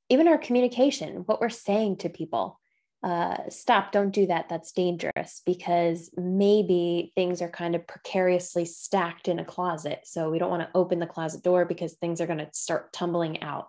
Even 0.08 0.28
our 0.28 0.38
communication, 0.38 1.22
what 1.26 1.40
we're 1.40 1.48
saying 1.48 1.98
to 1.98 2.08
people. 2.08 2.58
Uh, 3.02 3.36
stop, 3.48 3.92
don't 3.92 4.10
do 4.10 4.26
that. 4.26 4.48
That's 4.48 4.72
dangerous 4.72 5.42
because 5.46 6.10
maybe 6.16 7.12
things 7.14 7.40
are 7.40 7.50
kind 7.50 7.76
of 7.76 7.86
precariously 7.86 8.64
stacked 8.64 9.28
in 9.28 9.38
a 9.38 9.44
closet. 9.44 10.00
So 10.04 10.30
we 10.30 10.38
don't 10.38 10.50
want 10.50 10.62
to 10.62 10.76
open 10.76 10.98
the 10.98 11.06
closet 11.06 11.44
door 11.44 11.64
because 11.64 11.92
things 11.94 12.20
are 12.20 12.26
going 12.26 12.40
to 12.40 12.48
start 12.52 12.92
tumbling 12.92 13.42
out 13.42 13.68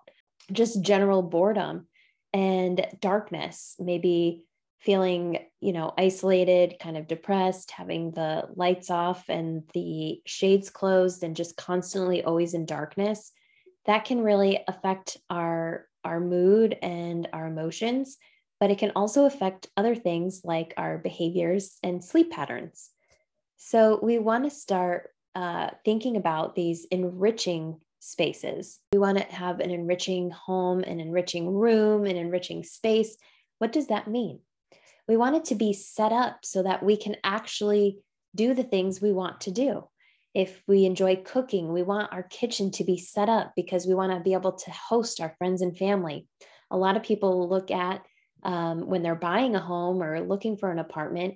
just 0.52 0.82
general 0.82 1.22
boredom 1.22 1.88
and 2.34 2.86
darkness, 3.00 3.76
maybe 3.80 4.46
feeling, 4.80 5.40
you 5.60 5.74
know, 5.74 5.94
isolated, 5.98 6.78
kind 6.80 6.98
of 6.98 7.08
depressed, 7.08 7.72
having 7.72 8.12
the 8.12 8.48
lights 8.56 8.90
off 8.90 9.26
and 9.28 9.64
the 9.74 10.22
shades 10.26 10.70
closed 10.70 11.24
and 11.24 11.36
just 11.36 11.58
constantly 11.58 12.24
always 12.24 12.54
in 12.54 12.66
darkness, 12.66 13.32
that 13.86 14.06
can 14.06 14.22
really 14.22 14.60
affect 14.68 15.18
our 15.30 15.86
our 16.04 16.20
mood 16.20 16.78
and 16.82 17.28
our 17.34 17.47
emotions, 17.47 18.18
but 18.60 18.72
it 18.72 18.78
can 18.78 18.91
also 18.95 19.26
affect 19.26 19.68
other 19.78 19.95
things 19.95 20.41
like 20.43 20.74
our 20.78 20.97
behaviors 20.97 21.78
and 21.84 22.04
sleep 22.04 22.32
patterns. 22.32 22.89
So 23.58 24.00
we 24.02 24.20
want 24.20 24.45
to 24.45 24.50
start 24.50 25.10
uh, 25.36 25.70
thinking 25.86 26.18
about 26.18 26.56
these 26.56 26.86
enriching 26.91 27.80
spaces. 28.00 28.80
We 28.93 29.00
want 29.00 29.18
to 29.18 29.24
have 29.26 29.60
an 29.60 29.72
enriching 29.72 30.32
home, 30.32 30.80
an 30.80 31.00
enriching 31.00 31.54
room, 31.54 32.06
an 32.06 32.16
enriching 32.16 32.64
space. 32.64 33.18
What 33.58 33.72
does 33.72 33.88
that 33.88 34.08
mean? 34.08 34.39
We 35.08 35.18
want 35.18 35.36
it 35.36 35.45
to 35.45 35.56
be 35.56 35.74
set 35.74 36.12
up 36.12 36.45
so 36.45 36.64
that 36.64 36.84
we 36.84 36.95
can 36.95 37.16
actually 37.24 38.00
do 38.36 38.54
the 38.54 38.64
things 38.64 39.02
we 39.02 39.12
want 39.12 39.41
to 39.41 39.52
do. 39.52 39.88
If 40.34 40.62
we 40.68 40.86
enjoy 40.86 41.18
cooking, 41.18 41.74
we 41.74 41.82
want 41.82 42.14
our 42.14 42.24
kitchen 42.24 42.72
to 42.72 42.84
be 42.84 42.98
set 42.98 43.30
up 43.30 43.54
because 43.56 43.86
we 43.86 43.96
want 43.96 44.14
to 44.14 44.20
be 44.20 44.34
able 44.34 44.54
to 44.54 44.72
host 44.72 45.20
our 45.20 45.34
friends 45.38 45.62
and 45.62 45.76
family. 45.76 46.28
A 46.70 46.78
lot 46.78 46.96
of 46.96 47.04
people 47.04 47.50
look 47.50 47.72
at 47.72 48.06
um, 48.44 48.88
when 48.88 49.02
they're 49.02 49.16
buying 49.16 49.56
a 49.56 49.60
home 49.60 50.02
or 50.04 50.22
looking 50.22 50.56
for 50.56 50.72
an 50.72 50.80
apartment, 50.80 51.36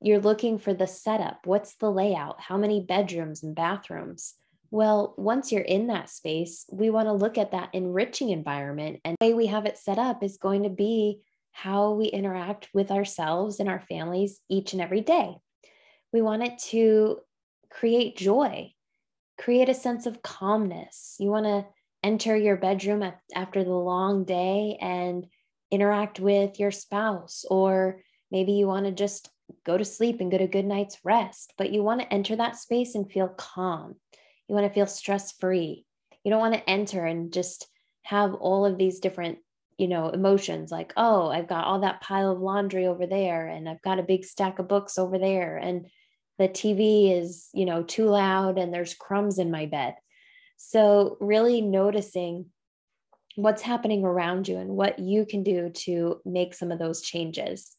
you're 0.00 0.20
looking 0.20 0.58
for 0.58 0.72
the 0.72 0.86
setup. 0.86 1.40
What's 1.44 1.74
the 1.76 1.90
layout? 1.90 2.40
How 2.40 2.56
many 2.56 2.80
bedrooms 2.80 3.42
and 3.42 3.54
bathrooms? 3.54 4.34
Well, 4.70 5.14
once 5.18 5.50
you're 5.50 5.62
in 5.62 5.88
that 5.88 6.08
space, 6.08 6.64
we 6.70 6.90
want 6.90 7.08
to 7.08 7.12
look 7.12 7.36
at 7.36 7.50
that 7.50 7.70
enriching 7.72 8.30
environment. 8.30 9.00
And 9.04 9.16
the 9.20 9.26
way 9.26 9.34
we 9.34 9.46
have 9.46 9.66
it 9.66 9.76
set 9.76 9.98
up 9.98 10.22
is 10.22 10.38
going 10.38 10.62
to 10.62 10.70
be 10.70 11.20
how 11.50 11.92
we 11.92 12.06
interact 12.06 12.68
with 12.72 12.92
ourselves 12.92 13.58
and 13.58 13.68
our 13.68 13.80
families 13.80 14.40
each 14.48 14.72
and 14.72 14.80
every 14.80 15.00
day. 15.00 15.34
We 16.12 16.22
want 16.22 16.44
it 16.44 16.58
to 16.70 17.18
create 17.70 18.16
joy, 18.16 18.72
create 19.38 19.68
a 19.68 19.74
sense 19.74 20.06
of 20.06 20.22
calmness. 20.22 21.16
You 21.18 21.28
want 21.28 21.46
to 21.46 21.66
enter 22.02 22.36
your 22.36 22.56
bedroom 22.56 23.10
after 23.34 23.64
the 23.64 23.70
long 23.70 24.24
day 24.24 24.78
and 24.80 25.26
interact 25.70 26.18
with 26.18 26.58
your 26.58 26.70
spouse, 26.70 27.44
or 27.48 28.02
maybe 28.30 28.52
you 28.52 28.66
want 28.66 28.86
to 28.86 28.92
just 28.92 29.30
go 29.64 29.76
to 29.76 29.84
sleep 29.84 30.20
and 30.20 30.30
get 30.30 30.40
a 30.40 30.46
good 30.46 30.64
night's 30.64 30.98
rest, 31.04 31.52
but 31.58 31.70
you 31.70 31.82
want 31.82 32.00
to 32.00 32.12
enter 32.12 32.36
that 32.36 32.56
space 32.56 32.94
and 32.94 33.10
feel 33.10 33.28
calm. 33.28 33.96
You 34.48 34.54
want 34.54 34.66
to 34.66 34.72
feel 34.72 34.86
stress 34.86 35.32
free. 35.32 35.84
You 36.24 36.30
don't 36.30 36.40
want 36.40 36.54
to 36.54 36.70
enter 36.70 37.04
and 37.04 37.32
just 37.32 37.66
have 38.02 38.34
all 38.34 38.66
of 38.66 38.78
these 38.78 39.00
different, 39.00 39.38
you 39.78 39.88
know, 39.88 40.08
emotions 40.08 40.70
like, 40.70 40.92
oh, 40.96 41.28
I've 41.28 41.48
got 41.48 41.64
all 41.64 41.80
that 41.80 42.00
pile 42.00 42.32
of 42.32 42.40
laundry 42.40 42.86
over 42.86 43.06
there, 43.06 43.46
and 43.46 43.68
I've 43.68 43.82
got 43.82 43.98
a 43.98 44.04
big 44.04 44.24
stack 44.24 44.58
of 44.58 44.68
books 44.68 44.98
over 44.98 45.18
there, 45.18 45.56
and 45.56 45.86
the 46.40 46.48
TV 46.48 47.14
is, 47.20 47.50
you 47.52 47.66
know, 47.66 47.82
too 47.82 48.06
loud, 48.06 48.56
and 48.56 48.72
there's 48.72 48.94
crumbs 48.94 49.38
in 49.38 49.50
my 49.50 49.66
bed. 49.66 49.94
So, 50.56 51.18
really 51.20 51.60
noticing 51.60 52.46
what's 53.36 53.60
happening 53.60 54.04
around 54.04 54.48
you 54.48 54.56
and 54.56 54.70
what 54.70 54.98
you 54.98 55.26
can 55.26 55.42
do 55.42 55.68
to 55.68 56.22
make 56.24 56.54
some 56.54 56.72
of 56.72 56.78
those 56.78 57.02
changes. 57.02 57.76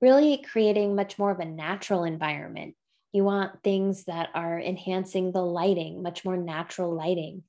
Really 0.00 0.38
creating 0.50 0.94
much 0.96 1.18
more 1.18 1.30
of 1.30 1.40
a 1.40 1.44
natural 1.44 2.04
environment. 2.04 2.74
You 3.12 3.24
want 3.24 3.62
things 3.62 4.04
that 4.04 4.30
are 4.34 4.58
enhancing 4.58 5.32
the 5.32 5.44
lighting, 5.44 6.02
much 6.02 6.24
more 6.24 6.38
natural 6.38 6.94
lighting. 6.94 7.42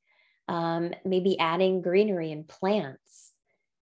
Um, 0.49 0.91
maybe 1.05 1.39
adding 1.39 1.81
greenery 1.81 2.33
and 2.33 2.45
plants, 2.45 3.31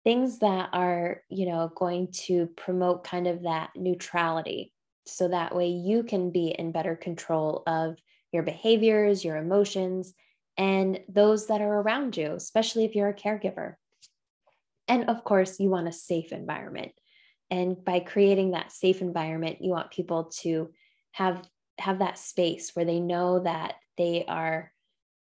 things 0.04 0.40
that 0.40 0.70
are, 0.74 1.24
you 1.30 1.48
know, 1.48 1.72
going 1.74 2.12
to 2.26 2.48
promote 2.56 3.04
kind 3.04 3.26
of 3.26 3.44
that 3.44 3.72
neutrality. 3.76 4.74
So 5.06 5.28
that 5.28 5.56
way 5.56 5.70
you 5.70 6.04
can 6.04 6.32
be 6.32 6.50
in 6.50 6.72
better 6.72 6.96
control 6.96 7.64
of 7.66 7.98
your 8.32 8.44
behaviors, 8.44 9.26
your 9.26 9.38
emotions, 9.38 10.14
and 10.58 11.00
those 11.08 11.48
that 11.48 11.62
are 11.62 11.82
around 11.82 12.18
you, 12.18 12.34
especially 12.34 12.86
if 12.86 12.96
you're 12.96 13.10
a 13.10 13.14
caregiver. 13.14 13.76
And 14.88 15.10
of 15.10 15.24
course, 15.24 15.60
you 15.60 15.70
want 15.70 15.88
a 15.88 15.94
safe 15.94 16.32
environment. 16.32 16.92
And 17.50 17.84
by 17.84 18.00
creating 18.02 18.52
that 18.52 18.72
safe 18.72 19.02
environment, 19.02 19.58
you 19.62 19.72
want 19.72 19.92
people 19.92 20.26
to 20.42 20.72
have 21.12 21.48
have 21.80 22.00
that 22.00 22.20
space 22.20 22.72
where 22.74 22.86
they 22.86 23.00
know 23.00 23.40
that 23.40 23.76
they 23.98 24.26
are 24.28 24.72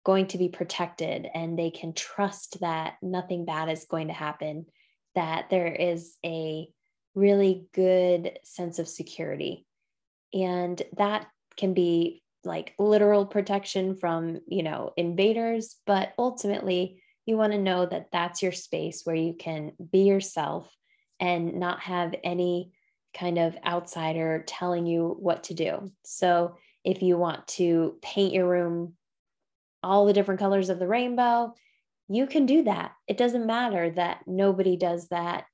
going 0.04 0.26
to 0.26 0.38
be 0.38 0.48
protected 0.48 1.26
and 1.34 1.58
they 1.58 1.70
can 1.70 1.92
trust 1.92 2.60
that 2.60 2.94
nothing 3.02 3.44
bad 3.44 3.68
is 3.68 3.86
going 3.86 4.08
to 4.08 4.14
happen, 4.14 4.66
that 5.14 5.48
there 5.50 5.72
is 5.72 6.16
a 6.24 6.68
really 7.14 7.66
good 7.74 8.38
sense 8.44 8.78
of 8.78 8.88
security. 8.88 9.66
And 10.32 10.80
that 10.96 11.26
can 11.56 11.74
be 11.74 12.22
like 12.44 12.74
literal 12.78 13.26
protection 13.26 13.94
from, 13.94 14.40
you 14.46 14.62
know, 14.62 14.92
invaders, 14.96 15.76
but 15.86 16.12
ultimately 16.18 17.02
you 17.26 17.36
want 17.36 17.52
to 17.52 17.58
know 17.58 17.86
that 17.86 18.08
that's 18.12 18.42
your 18.42 18.52
space 18.52 19.02
where 19.04 19.16
you 19.16 19.34
can 19.34 19.72
be 19.90 20.00
yourself 20.00 20.74
and 21.20 21.54
not 21.60 21.80
have 21.80 22.14
any 22.24 22.72
kind 23.14 23.38
of 23.38 23.56
outsider 23.64 24.42
telling 24.46 24.86
you 24.86 25.16
what 25.20 25.44
to 25.44 25.54
do. 25.54 25.92
So 26.04 26.56
if 26.84 27.02
you 27.02 27.16
want 27.16 27.46
to 27.48 27.96
paint 28.02 28.32
your 28.32 28.48
room 28.48 28.94
all 29.82 30.06
the 30.06 30.12
different 30.12 30.40
colors 30.40 30.70
of 30.70 30.78
the 30.78 30.88
rainbow, 30.88 31.54
you 32.08 32.26
can 32.26 32.46
do 32.46 32.64
that. 32.64 32.92
It 33.06 33.18
doesn't 33.18 33.46
matter 33.46 33.90
that 33.90 34.22
nobody 34.26 34.76
does 34.76 35.08
that 35.08 35.44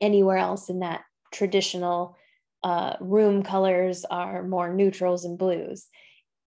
anywhere 0.00 0.36
else 0.36 0.68
in 0.68 0.80
that 0.80 1.02
traditional 1.32 2.16
uh, 2.62 2.94
room 3.00 3.42
colors 3.42 4.04
are 4.04 4.42
more 4.42 4.72
neutrals 4.72 5.24
and 5.24 5.38
blues. 5.38 5.86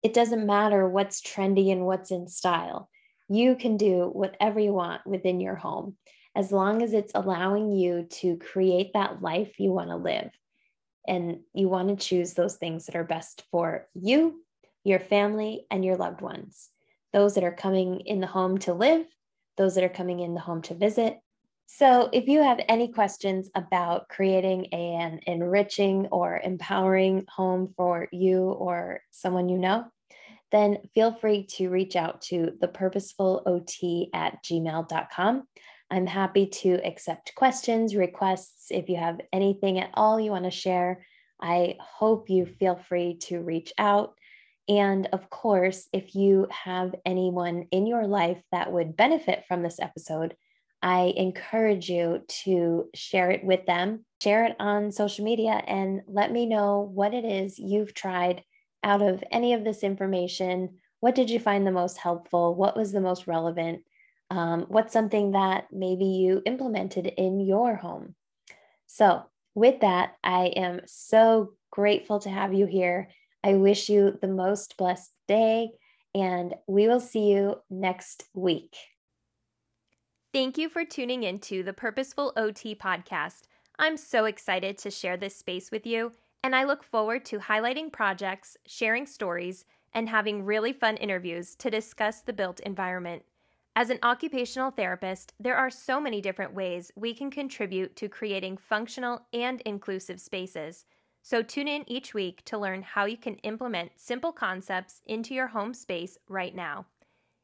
It 0.03 0.15
doesn't 0.15 0.47
matter 0.47 0.89
what's 0.89 1.21
trendy 1.21 1.71
and 1.71 1.85
what's 1.87 2.11
in 2.11 2.27
style. 2.29 2.89
You 3.29 3.55
can 3.55 3.77
do 3.77 4.11
whatever 4.13 4.59
you 4.59 4.73
want 4.73 5.07
within 5.07 5.41
your 5.41 5.55
home 5.55 5.97
as 6.35 6.53
long 6.53 6.83
as 6.83 6.93
it's 6.93 7.13
allowing 7.15 7.73
you 7.73 8.07
to 8.09 8.37
create 8.37 8.93
that 8.95 9.21
life 9.21 9.59
you 9.59 9.73
want 9.73 9.91
to 9.91 9.97
live. 9.97 10.31
And 11.07 11.41
you 11.55 11.69
want 11.69 11.89
to 11.89 11.97
choose 11.97 12.35
those 12.35 12.57
things 12.57 12.87
that 12.87 12.97
are 12.97 13.05
best 13.05 13.45
for 13.51 13.89
you, 13.95 14.43
your 14.85 15.01
family, 15.01 15.67
and 15.71 15.85
your 15.85 15.97
loved 15.97 16.21
ones. 16.21 16.69
Those 17.13 17.35
that 17.35 17.45
are 17.45 17.53
coming 17.53 18.01
in 18.01 18.21
the 18.21 18.27
home 18.27 18.59
to 18.59 18.75
live, 18.75 19.07
those 19.57 19.75
that 19.75 19.85
are 19.85 19.89
coming 19.89 20.21
in 20.21 20.35
the 20.35 20.41
home 20.41 20.63
to 20.63 20.75
visit, 20.75 21.19
so, 21.73 22.09
if 22.13 22.27
you 22.27 22.43
have 22.43 22.59
any 22.69 22.89
questions 22.89 23.49
about 23.55 24.09
creating 24.09 24.67
an 24.75 25.21
enriching 25.25 26.09
or 26.09 26.41
empowering 26.43 27.25
home 27.29 27.73
for 27.77 28.09
you 28.11 28.51
or 28.51 29.03
someone 29.13 29.49
you 29.49 29.57
know, 29.57 29.85
then 30.51 30.79
feel 30.97 31.15
free 31.15 31.47
to 31.51 31.71
reach 31.71 31.95
out 31.95 32.23
to 32.23 32.55
thepurposefulot 32.61 34.09
at 34.13 34.43
gmail.com. 34.43 35.47
I'm 35.93 36.07
happy 36.09 36.47
to 36.47 36.85
accept 36.85 37.37
questions, 37.37 37.95
requests. 37.95 38.73
If 38.73 38.89
you 38.89 38.97
have 38.97 39.21
anything 39.33 39.79
at 39.79 39.91
all 39.95 40.19
you 40.19 40.33
want 40.33 40.47
to 40.47 40.51
share, 40.51 41.07
I 41.41 41.77
hope 41.81 42.29
you 42.29 42.47
feel 42.47 42.81
free 42.89 43.19
to 43.29 43.41
reach 43.41 43.73
out. 43.79 44.15
And 44.69 45.09
of 45.13 45.31
course, 45.31 45.89
if 45.93 46.17
you 46.17 46.49
have 46.51 46.97
anyone 47.07 47.69
in 47.71 47.87
your 47.87 48.09
life 48.09 48.43
that 48.51 48.73
would 48.73 48.97
benefit 48.97 49.45
from 49.47 49.63
this 49.63 49.79
episode, 49.79 50.35
I 50.83 51.13
encourage 51.17 51.91
you 51.91 52.23
to 52.45 52.89
share 52.95 53.31
it 53.31 53.45
with 53.45 53.67
them, 53.67 54.05
share 54.23 54.47
it 54.47 54.57
on 54.59 54.93
social 54.93 55.25
media, 55.25 55.63
and 55.67 56.03
let 56.07 56.33
me 56.33 56.47
know 56.47 56.91
what 56.95 57.13
it 57.13 57.25
is 57.25 57.59
you've 57.59 57.93
tried 57.93 58.45
out 58.83 59.03
of 59.03 59.23
any 59.31 59.53
of 59.53 59.63
this 59.63 59.83
information. 59.83 60.79
What 61.01 61.15
did 61.15 61.29
you 61.29 61.39
find 61.39 61.67
the 61.67 61.73
most 61.73 61.99
helpful? 61.99 62.55
What 62.55 62.77
was 62.77 62.93
the 62.93 63.01
most 63.01 63.27
relevant? 63.27 63.83
Um, 64.31 64.67
what's 64.69 64.93
something 64.93 65.33
that 65.33 65.67
maybe 65.73 66.07
you 66.07 66.41
implemented 66.47 67.07
in 67.07 67.41
your 67.41 67.75
home? 67.75 68.15
So, 68.87 69.23
with 69.55 69.81
that, 69.81 70.15
I 70.23 70.47
am 70.47 70.83
so 70.87 71.55
grateful 71.71 72.21
to 72.21 72.31
have 72.31 72.55
you 72.55 72.67
here. 72.67 73.09
I 73.43 73.55
wish 73.55 73.89
you 73.89 74.19
the 74.21 74.29
most 74.29 74.77
blessed 74.77 75.13
day, 75.27 75.71
and 76.15 76.55
we 76.67 76.89
will 76.89 77.01
see 77.01 77.31
you 77.31 77.57
next 77.69 78.25
week. 78.35 78.77
Thank 80.33 80.59
you 80.59 80.69
for 80.69 80.85
tuning 80.85 81.25
into 81.25 81.65
the 81.65 81.73
Purposeful 81.73 82.33
OT 82.37 82.73
podcast. 82.77 83.49
I'm 83.81 83.97
so 83.97 84.27
excited 84.27 84.79
to 84.79 84.89
share 84.89 85.17
this 85.17 85.35
space 85.35 85.73
with 85.73 85.85
you, 85.85 86.13
and 86.45 86.55
I 86.55 86.63
look 86.63 86.85
forward 86.85 87.25
to 87.25 87.41
highlighting 87.41 87.91
projects, 87.91 88.57
sharing 88.65 89.07
stories, 89.07 89.65
and 89.93 90.09
having 90.09 90.45
really 90.45 90.73
fun 90.73 90.99
interviews 90.99 91.57
to 91.57 91.69
discuss 91.69 92.21
the 92.21 92.33
built 92.33 92.61
environment. 92.61 93.25
As 93.75 93.91
an 93.91 93.99
occupational 94.05 94.71
therapist, 94.71 95.33
there 95.41 95.57
are 95.57 95.69
so 95.69 96.01
many 96.01 96.21
different 96.21 96.55
ways 96.55 96.93
we 96.95 97.13
can 97.13 97.33
contribute 97.33 97.97
to 97.97 98.09
creating 98.09 98.57
functional 98.57 99.23
and 99.33 99.61
inclusive 99.63 100.21
spaces. 100.21 100.85
So 101.23 101.43
tune 101.43 101.67
in 101.67 101.83
each 101.91 102.15
week 102.15 102.45
to 102.45 102.57
learn 102.57 102.83
how 102.83 103.05
you 103.05 103.17
can 103.17 103.35
implement 103.39 103.91
simple 103.97 104.31
concepts 104.31 105.03
into 105.07 105.35
your 105.35 105.49
home 105.49 105.75
space 105.75 106.19
right 106.29 106.55
now. 106.55 106.87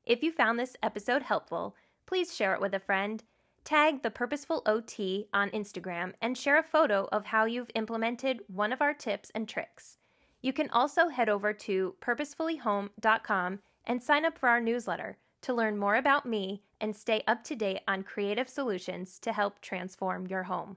If 0.04 0.22
you 0.22 0.30
found 0.30 0.56
this 0.56 0.76
episode 0.84 1.22
helpful, 1.22 1.74
please 2.06 2.34
share 2.34 2.54
it 2.54 2.60
with 2.60 2.74
a 2.74 2.80
friend. 2.80 3.22
Tag 3.64 4.02
the 4.02 4.10
Purposeful 4.10 4.62
OT 4.64 5.26
on 5.34 5.50
Instagram 5.50 6.12
and 6.22 6.38
share 6.38 6.58
a 6.58 6.62
photo 6.62 7.08
of 7.10 7.26
how 7.26 7.44
you've 7.44 7.70
implemented 7.74 8.40
one 8.46 8.72
of 8.72 8.80
our 8.80 8.94
tips 8.94 9.30
and 9.34 9.48
tricks. 9.48 9.98
You 10.40 10.52
can 10.52 10.70
also 10.70 11.08
head 11.08 11.28
over 11.28 11.52
to 11.52 11.96
purposefullyhome.com 12.00 13.58
and 13.84 14.02
sign 14.02 14.24
up 14.24 14.38
for 14.38 14.48
our 14.48 14.60
newsletter 14.60 15.18
to 15.42 15.54
learn 15.54 15.76
more 15.76 15.96
about 15.96 16.26
me 16.26 16.62
and 16.80 16.94
stay 16.94 17.22
up 17.26 17.42
to 17.44 17.56
date 17.56 17.80
on 17.88 18.02
creative 18.02 18.48
solutions 18.48 19.18
to 19.20 19.32
help 19.32 19.60
transform 19.60 20.26
your 20.26 20.44
home. 20.44 20.76